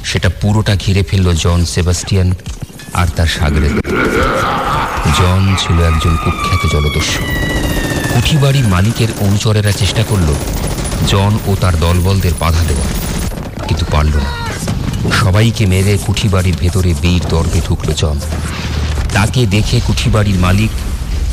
সেটা 0.03 0.29
পুরোটা 0.41 0.75
ঘিরে 0.75 1.03
ফেলল 1.03 1.35
জন 1.35 1.65
সেবাস্টিয়ান 1.65 2.31
আর 2.93 3.07
তার 3.15 3.27
সাগরে। 3.27 3.69
জন 5.17 5.55
ছিল 5.59 5.83
একজন 5.83 6.17
কুখ্যাত 6.25 6.71
জলদস্যু। 6.71 7.23
কুঠি 8.13 8.37
বাড়ির 8.37 8.67
মালিকের 8.67 9.07
অনুচরেরা 9.19 9.71
চেষ্টা 9.71 10.03
করল 10.03 10.35
জন 11.07 11.39
ও 11.47 11.55
তার 11.61 11.79
দলবলদের 11.79 12.31
বাধা 12.39 12.63
দেওয়া 12.67 12.85
কিন্তু 13.67 13.85
পারল 13.91 14.15
না। 14.15 14.42
সবাইকে 15.11 15.65
মেরে 15.65 15.97
কুঠিবাড়ির 16.05 16.55
ভেতরে 16.59 16.93
বীর 17.01 17.21
দর্বে 17.29 17.61
ঢুকল 17.67 17.93
জন 17.93 18.19
তাকে 19.13 19.45
দেখে 19.45 19.81
কুঠিবাড়ির 19.87 20.39
মালিক 20.39 20.69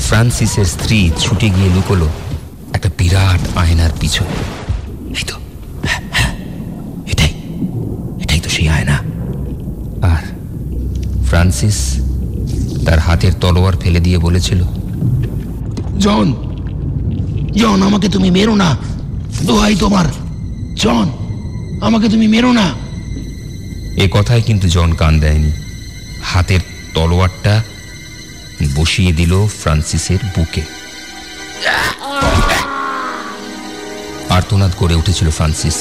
ফ্রান্সিসের 0.06 0.64
স্ত্রী 0.64 1.10
ছুটে 1.18 1.50
গিয়ে 1.50 1.68
লুকোলো 1.74 2.08
একটা 2.72 2.90
বিরাট 2.98 3.56
আয়নার 3.56 3.90
পিছনে। 4.00 4.28
হ্যাঁ, 5.84 6.00
হ্যাঁ, 6.12 6.34
এটাই 7.06 7.30
এটাই 8.20 8.40
তো 8.40 8.50
সেই 8.50 8.68
আয়না। 8.68 8.98
আর 10.02 10.22
ফ্রান্সিস 11.26 12.00
তার 12.86 12.98
হাতের 12.98 13.32
তলোয়ার 13.40 13.76
ফেলে 13.76 14.00
দিয়ে 14.00 14.18
বলেছিল 14.18 14.64
জন 15.98 16.34
জন 17.56 17.82
আমাকে 17.82 18.08
তুমি 18.08 18.30
মেরো 18.30 18.54
না। 18.54 18.76
দোহাই 19.42 19.76
তোমার। 19.76 20.04
জন 20.76 21.08
আমাকে 21.80 22.08
তুমি 22.08 22.28
মেরো 22.28 22.52
না। 22.52 22.89
এ 24.04 24.06
কথায় 24.12 24.42
কিন্তু 24.42 24.66
জন 24.68 24.90
কান 24.92 25.14
দেয়নি। 25.20 25.52
হাতের 26.22 26.62
তলোয়ারটা 26.94 27.54
বসিয়ে 28.76 29.12
দিল 29.12 29.32
ফ্রান্সিসের 29.60 30.22
বুকে। 30.34 30.62
আর্তনাদ 34.36 34.72
করে 34.76 34.94
উঠেছিল 34.94 35.28
ফ্রান্সিস। 35.30 35.76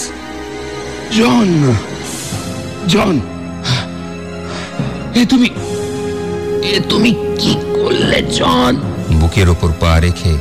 জন 1.18 1.50
জন 2.88 3.16
এ 5.16 5.22
তুমি 5.26 5.50
এ 6.74 6.76
তুমি 6.90 7.12
কি 7.40 7.54
করলে 7.76 8.20
জন? 8.40 8.74
বুকের 9.20 9.48
ওপর 9.50 9.70
পা 9.80 9.94
রেখে 10.00 10.34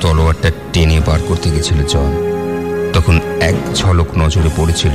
তলোয়ারটা 0.00 0.50
টেনে 0.72 0.98
বার 1.06 1.20
করতে 1.28 1.48
গেছিল 1.50 1.78
জন। 1.86 2.10
তখন 2.94 3.16
এক 3.40 3.56
ঝলক 3.74 4.08
নজরে 4.18 4.50
পড়েছিল 4.56 4.94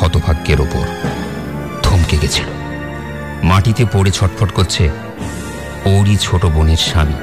হতভাগ্যের 0.00 0.58
ওপর 0.66 0.86
থমকে 1.84 2.16
গেছিল। 2.22 2.48
মাটিতে 3.50 3.84
পড়ে 3.92 4.10
ছটফট 4.18 4.50
করছে 4.58 4.84
ওরই 5.92 6.16
ছোট 6.26 6.42
বোনের 6.54 6.82
স্বামী, 6.88 7.18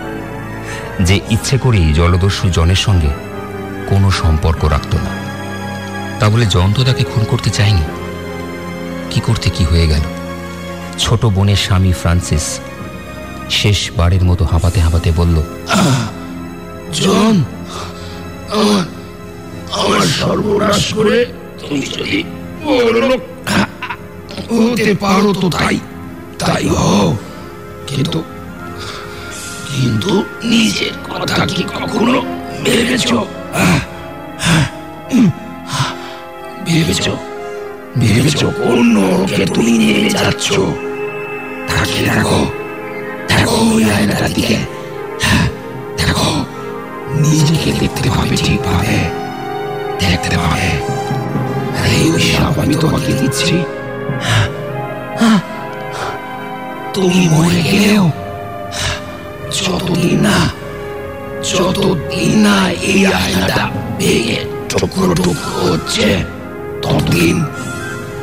যে 1.07 1.15
ইচ্ছে 1.35 1.55
করেই 1.63 1.89
জলদস্যু 1.99 2.45
জনের 2.57 2.81
সঙ্গে 2.85 3.11
কোনো 3.89 4.07
সম্পর্ক 4.21 4.61
রাখত 4.73 4.93
না। 5.05 5.11
তা 6.19 6.25
বলে 6.31 6.45
জন 6.55 6.69
তো 6.75 6.81
তাকে 6.87 7.03
খুন 7.11 7.23
করতে 7.31 7.49
চায়নি? 7.57 7.85
কি 9.11 9.19
করতে 9.27 9.47
কি 9.55 9.63
হয়ে 9.71 9.87
গেল? 9.91 10.03
ছোট 11.03 11.21
বোনের 11.35 11.59
স্বামী 11.65 11.91
ফ্রান্সিস 12.01 12.45
শেষবারের 13.57 14.23
মতো 14.29 14.43
হাঁপাতে 14.51 14.79
হাঁপাতে 14.85 15.09
বলল, 15.19 15.37
জন, 17.01 17.35
আমার 18.59 18.85
আমার 19.79 20.05
সর্বনাশ 20.19 20.83
করে 20.97 21.17
তুমি 21.59 21.81
যদি 21.95 22.17
বড়লোক 22.67 23.21
হতে 24.51 24.93
পারো 24.93 25.33
তো 25.33 25.47
তাই। 25.49 25.79
তাই 26.39 26.65
হও। 26.69 27.17
কিন্তু 27.87 28.19
কিন্তু 29.67 30.11
নিজের 30.43 30.93
কথা 31.09 31.45
কি 31.45 31.63
কখনো 31.75 32.21
ভেবেছ 32.63 33.09
ভেবেছ 36.65 37.05
ভেবেছ 37.97 38.45
কোন 38.57 38.77
নরকে 38.95 39.45
তুমি 39.45 39.71
নিয়ে 39.71 40.09
যাচ্ছ? 40.09 40.47
তাকিয়ে 41.67 42.09
দেখো। 42.09 42.41
দেখো 43.27 43.57
ওই 43.73 43.83
আয়নাটার 43.91 44.31
দিকে। 44.33 44.57
দেখো। 45.97 46.31
নিজেকে 47.19 47.69
দেখতে 47.79 48.09
পাবে 48.09 48.35
ঠিকভাবে 48.37 48.95
দেখতে 49.99 50.37
পাবে। 50.37 50.69
এই 51.99 52.09
আমি 52.61 52.75
তোমাকে 52.83 53.11
দিচ্ছি। 53.19 53.55
তুমি 56.95 57.21
মরে 57.33 57.61
গেলেও 57.69 58.05
যতদিন 59.57 60.17
না 60.25 60.37
যতদিন 61.51 62.31
না 62.45 62.57
এই 62.91 63.01
আয়নাটা 63.17 63.65
ভেঙে 63.99 64.39
টুকরো 64.69 65.13
টুকরো 65.15 65.55
হচ্ছে 65.63 66.09
ততদিন 66.83 67.37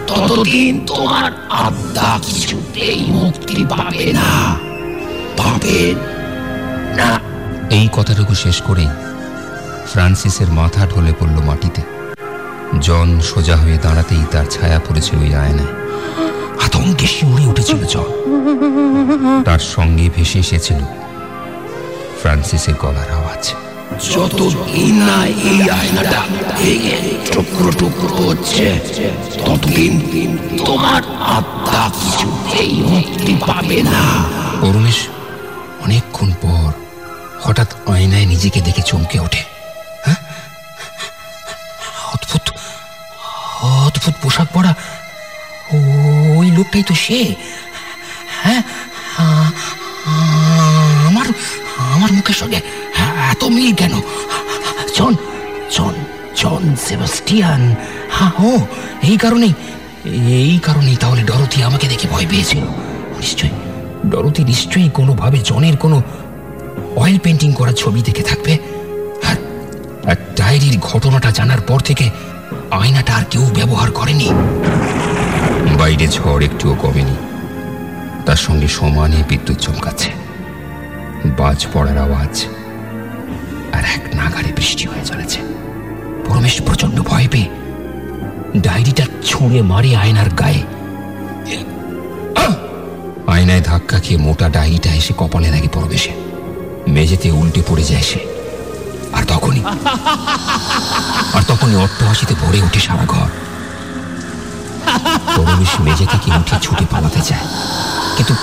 ততদিন 0.09 0.73
তোমার 0.87 1.31
আত্মা 1.65 2.11
কিছুতেই 2.27 3.01
মুক্তি 3.17 3.59
পাবে 3.73 4.07
না 4.19 4.31
পাবেন 5.39 5.97
না। 6.99 7.09
এই 7.79 7.87
কথাটুকু 7.97 8.35
শেষ 8.35 8.57
করেই 8.63 8.91
ফ্রান্সিসের 9.91 10.51
মাথা 10.51 10.83
ঢলে 10.87 11.13
পড়ল 11.19 11.37
মাটিতে। 11.49 11.83
জন 12.81 13.21
সোজা 13.21 13.57
হয়ে 13.57 13.79
দাঁড়াতেই 13.79 14.25
তার 14.33 14.47
ছায়া 14.47 14.81
পড়েছে 14.89 15.17
ওই 15.17 15.35
আয়নায়। 15.35 15.69
আতঙ্কে 16.65 17.07
শিউরে 17.07 17.47
উঠেছিল 17.47 17.85
জন। 17.85 18.05
তার 19.45 19.59
সঙ্গে 19.59 20.11
ভেসে 20.17 20.39
এসেছিল 20.39 20.77
ফ্রান্সিসের 22.21 22.75
গলার 22.75 23.11
আওয়াজ। 23.11 23.55
যতদিন 24.15 25.03
না 25.03 25.27
এই 25.27 25.71
আয়নাটা 25.71 26.23
ভেঙে 26.59 26.97
টুকরো 27.33 27.73
টুকরো 27.73 28.29
হচ্ছে 28.29 28.81
ততদিন 29.47 30.01
তোমার 30.67 31.03
আত্মা 31.21 31.91
কিছুতেই 31.91 32.73
মুক্তি 32.73 33.37
পাবে 33.47 33.83
না। 33.83 34.25
পরমেশ 34.61 35.09
অনেকক্ষণ 35.85 36.33
পর 36.43 36.73
হঠাৎ 37.43 37.75
আয়নায় 37.87 38.27
নিজেকে 38.27 38.61
দেখে 38.61 38.83
চমকে 38.83 39.21
ওঠে। 39.21 39.43
হ্যাঁ? 40.05 40.17
অদ্ভুত। 42.15 42.54
অদ্ভুত 43.95 44.15
পোশাক 44.23 44.49
পরা। 44.55 44.73
ওই 46.39 46.49
লোকটাই 46.57 46.85
তো 46.89 46.95
সে। 47.05 47.19
হ্যাঁ 48.43 48.63
আমার 51.09 51.27
আমার 51.95 52.11
মুখের 52.17 52.37
সঙ্গে 52.43 52.59
এত 53.33 53.43
মিল 53.57 53.73
কেন? 53.81 53.95
John 54.97 55.13
John 55.77 55.95
John 56.41 56.63
Sebastian. 56.87 57.63
হ্যাঁ 58.17 58.33
ও, 58.49 58.51
এই 59.11 59.17
কারণেই 59.25 59.53
এই 60.45 60.57
কারণেই 60.67 60.97
তাহলে 61.03 61.23
ডরথি 61.31 61.59
আমাকে 61.69 61.87
দেখে 61.93 62.07
ভয় 62.13 62.27
পেয়েছিল। 62.31 62.65
নিশ্চয়ই, 63.23 63.55
ডরথি 64.11 64.43
নিশ্চয়ই 64.53 64.91
কোনোভাবে 64.99 65.39
জনের 65.51 65.77
কোনো 65.85 65.97
অয়েল 67.01 67.19
পেন্টিং 67.25 67.51
করা 67.59 67.73
ছবি 67.83 68.01
দেখে 68.09 68.25
থাকবে। 68.31 68.53
আর 70.09 70.17
ডায়েরির 70.39 70.77
ঘটনাটা 70.89 71.31
জানার 71.39 71.63
পর 71.69 71.81
থেকে 71.89 72.07
আয়নাটা 72.81 73.13
আর 73.15 73.25
কেউ 73.31 73.45
ব্যবহার 73.55 73.91
করেনি। 73.91 74.29
বাইরে 75.79 76.07
ঝড় 76.09 76.43
একটুও 76.45 76.75
কমেনি। 76.75 77.17
তার 78.27 78.37
সঙ্গে 78.37 78.69
সমানে 78.69 79.19
বিদ্যুৎ 79.29 79.59
চমকাচ্ছে। 79.59 80.11
বাজ 81.39 81.67
পড়ার 81.73 81.99
আওয়াজ 81.99 82.35
আর 83.73 83.85
এক 83.97 84.03
নাগারে 84.15 84.51
বৃষ্টি 84.57 84.85
হয়ে 84.87 85.05
চলেছে। 85.05 85.39
পরমেশ 86.25 86.57
প্রচণ্ড 86.63 86.97
ভয় 87.01 87.29
পেয়ে 87.33 87.49
ডায়েরিটা 88.61 89.05
ছুঁড়ে 89.25 89.63
মারে 89.63 89.91
আয়নার 89.97 90.31
গায়ে! 90.31 90.63
আয়নায় 93.27 93.61
ধাক্কা 93.61 93.99
খেয়ে 93.99 94.19
মোটা 94.19 94.47
ডায়েরিটা 94.49 94.91
এসে 94.95 95.13
কপালে 95.19 95.49
লাগে 95.51 95.69
পরবেশে 95.69 96.13
মেঝেতে 96.89 97.29
উল্টে 97.31 97.63
পড়ে 97.69 97.85
যায় 97.85 98.07
সে। 98.11 98.21
আর 99.13 99.25
তখনই 99.29 99.63
আর 101.35 101.43
তখনই 101.49 101.77
অট্টহাসিতে 101.77 102.35
ভরে 102.35 102.63
ওঠে 102.63 102.81
সারা 102.81 103.05
ঘর। 103.07 103.29
মেঝে 105.81 106.07
থেকে 106.07 106.31
উঠে 106.41 106.57
ছুটে 106.63 106.85
পালাতে 106.91 107.21
চায়। 107.21 107.47
কিন্তু 108.17 108.35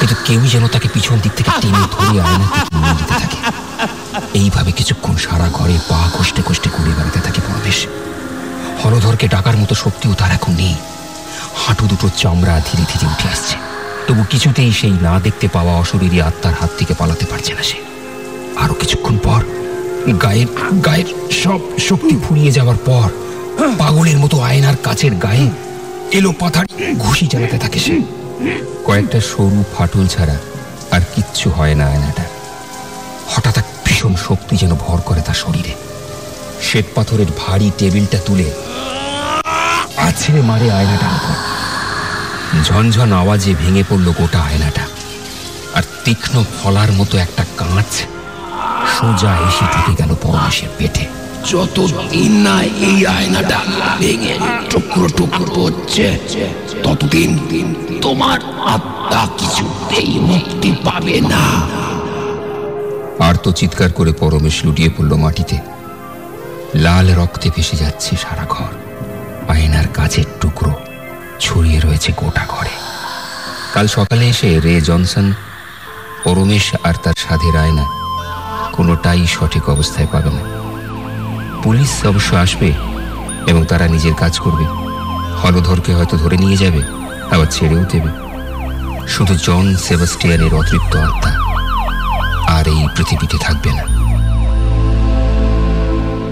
কিন্তু 0.00 0.14
কেউই 0.24 0.48
যেন 0.48 0.68
তাকে 0.68 0.88
পিছন 0.88 1.18
দিক 1.22 1.32
থেকে 1.32 1.50
টেনে 1.60 1.78
ধরে 1.92 2.20
আয়না 2.20 2.46
নিয়ে 2.72 2.94
যেতে 2.98 3.14
থাকে। 3.14 3.36
এইভাবে 4.34 4.72
কিছুক্ষণ 4.72 5.16
সারা 5.16 5.48
ঘরে 5.52 5.78
পা 5.88 6.10
কষ্টে 6.18 6.42
কষ্টে 6.46 6.70
ঘুরে 6.76 6.90
বেড়াতে 6.90 7.20
থাকে 7.20 7.40
ডাকার 9.26 9.56
মতো 9.56 9.74
শক্তিও 9.74 10.14
তার 10.14 10.30
এখন 10.32 10.54
নেই। 10.54 10.74
হাঁটু 11.56 11.86
দুটো 11.86 12.08
চামড়া 12.16 12.60
ধীরে 12.60 12.84
ধীরে 12.92 13.06
উঠে 13.06 13.28
আসছে। 13.28 13.56
তবু 14.06 14.24
কিছুতেই 14.30 14.72
সেই 14.72 14.90
না 14.90 15.20
দেখতে 15.20 15.48
পাওয়া 15.48 15.74
অশরীরী 15.74 16.20
আত্মার 16.20 16.54
হাত 16.60 16.70
থেকে 16.78 16.94
পালাতে 16.94 17.26
পারছে 17.26 17.54
না 17.54 17.62
সে। 17.62 17.76
আরও 18.56 18.74
কিছুক্ষণ 18.74 19.18
পর 19.18 19.44
গায়ের 20.12 20.46
গায়ের 20.84 21.04
সব 21.30 21.60
শক্তি 21.78 22.16
ফুরিয়ে 22.28 22.52
যাওয়ার 22.52 22.76
পর 22.76 23.10
পাগলের 23.78 24.18
মতো 24.18 24.40
আয়নার 24.40 24.76
কাছের 24.76 25.14
গায়ে 25.14 25.50
এলো 26.12 26.32
পাথার 26.32 26.66
ঘুষি 26.98 27.26
চালাতে 27.26 27.58
থাকে 27.58 27.78
সে। 27.78 28.02
কয়েকটা 28.84 29.20
সরু 29.20 29.64
ফাটল 29.78 30.06
ছাড়া 30.06 30.36
আর 30.90 31.00
কিচ্ছু 31.14 31.50
হয় 31.50 31.74
না 31.74 31.86
আয়নাটা। 31.86 32.22
হঠাৎ 33.28 33.58
এক 33.58 33.64
ভীষণ 33.84 34.14
শক্তি 34.14 34.56
যেন 34.56 34.74
ভর 34.74 35.00
করে 35.00 35.20
তার 35.20 35.34
শরীরে। 35.34 35.74
শ্বেত 36.62 36.86
পাথরের 36.94 37.26
ভারী 37.38 37.70
টেবিলটা 37.78 38.18
তুলে 38.18 38.50
আছড়ে 39.96 40.40
মারে 40.40 40.70
আয়নাটার 40.70 41.08
উপর। 41.08 41.34
ঝনঝন 42.64 43.12
আওয়াজে 43.12 43.54
ভেঙে 43.54 43.84
পড়ল 43.88 44.12
গোটা 44.18 44.38
আয়নাটা। 44.38 44.86
আর 45.74 45.82
তীক্ষ্ণ 46.04 46.44
ফলার 46.62 46.92
মতো 46.92 47.18
একটা 47.18 47.44
কাঁচ 47.56 48.02
সোজা 48.96 49.32
এসে 49.48 49.64
ঢুকে 49.72 49.92
গেল 50.00 50.10
পরমেশের 50.22 50.70
পেটে। 50.78 51.04
যতদিন 51.50 52.32
না 52.46 52.56
এই 52.88 52.98
আয়নাটা 53.16 53.58
ভেঙে 54.00 54.34
টুকরো 54.70 55.06
টুকরো 55.18 55.54
হচ্ছে 55.64 56.06
ততদিন 56.84 57.30
তোমার 58.02 58.38
আত্মা 58.74 59.22
কিছুতেই 59.38 60.10
মুক্তি 60.30 60.70
পাবে 60.84 61.16
না। 61.32 61.44
আর 63.26 63.34
তো 63.44 63.50
চিৎকার 63.52 63.90
করে 63.92 64.12
পরমেশ 64.12 64.56
লুটিয়ে 64.64 64.90
পড়ল 64.96 65.12
মাটিতে। 65.24 65.56
লাল 66.84 67.06
রক্তে 67.20 67.48
ভেসে 67.56 67.76
যাচ্ছে 67.76 68.12
সারা 68.16 68.46
ঘর। 68.54 68.72
আয়নার 69.54 69.88
কাজের 69.98 70.28
টুকরো 70.40 70.72
ছড়িয়ে 71.40 71.80
রয়েছে 71.80 72.10
গোটা 72.16 72.44
ঘরে। 72.48 72.74
কাল 73.74 73.86
সকালে 73.86 74.24
এসে 74.28 74.48
রে 74.60 74.74
জনসন 74.80 75.26
পরমেশ 76.24 76.66
আর 76.88 76.94
তার 77.04 77.16
সাধের 77.24 77.56
আয়না 77.64 77.84
কোনোটাই 78.76 79.26
সঠিক 79.26 79.68
অবস্থায় 79.68 80.06
পাবে 80.12 80.30
না। 80.30 80.42
পুলিশ 81.62 82.06
অবশ্য 82.06 82.36
আসবে 82.36 82.72
এবং 83.46 83.64
তারা 83.64 83.88
নিজের 83.88 84.14
কাজ 84.14 84.38
করবে। 84.38 84.64
হলধরকে 85.42 85.94
হয়তো 85.94 86.16
ধরে 86.16 86.36
নিয়ে 86.36 86.56
যাবে, 86.56 86.82
আবার 87.34 87.46
ছেড়েও 87.50 87.84
দেবে। 87.84 88.26
শুধু 89.08 89.34
জন 89.34 89.76
সেবাস্টিয়ানের 89.76 90.54
অতৃপ্ত 90.54 90.96
আত্মা 90.96 91.32
আর 92.48 92.68
এই 92.68 92.88
পৃথিবীতে 92.96 93.38
থাকবে 93.38 93.70
না। 93.70 93.95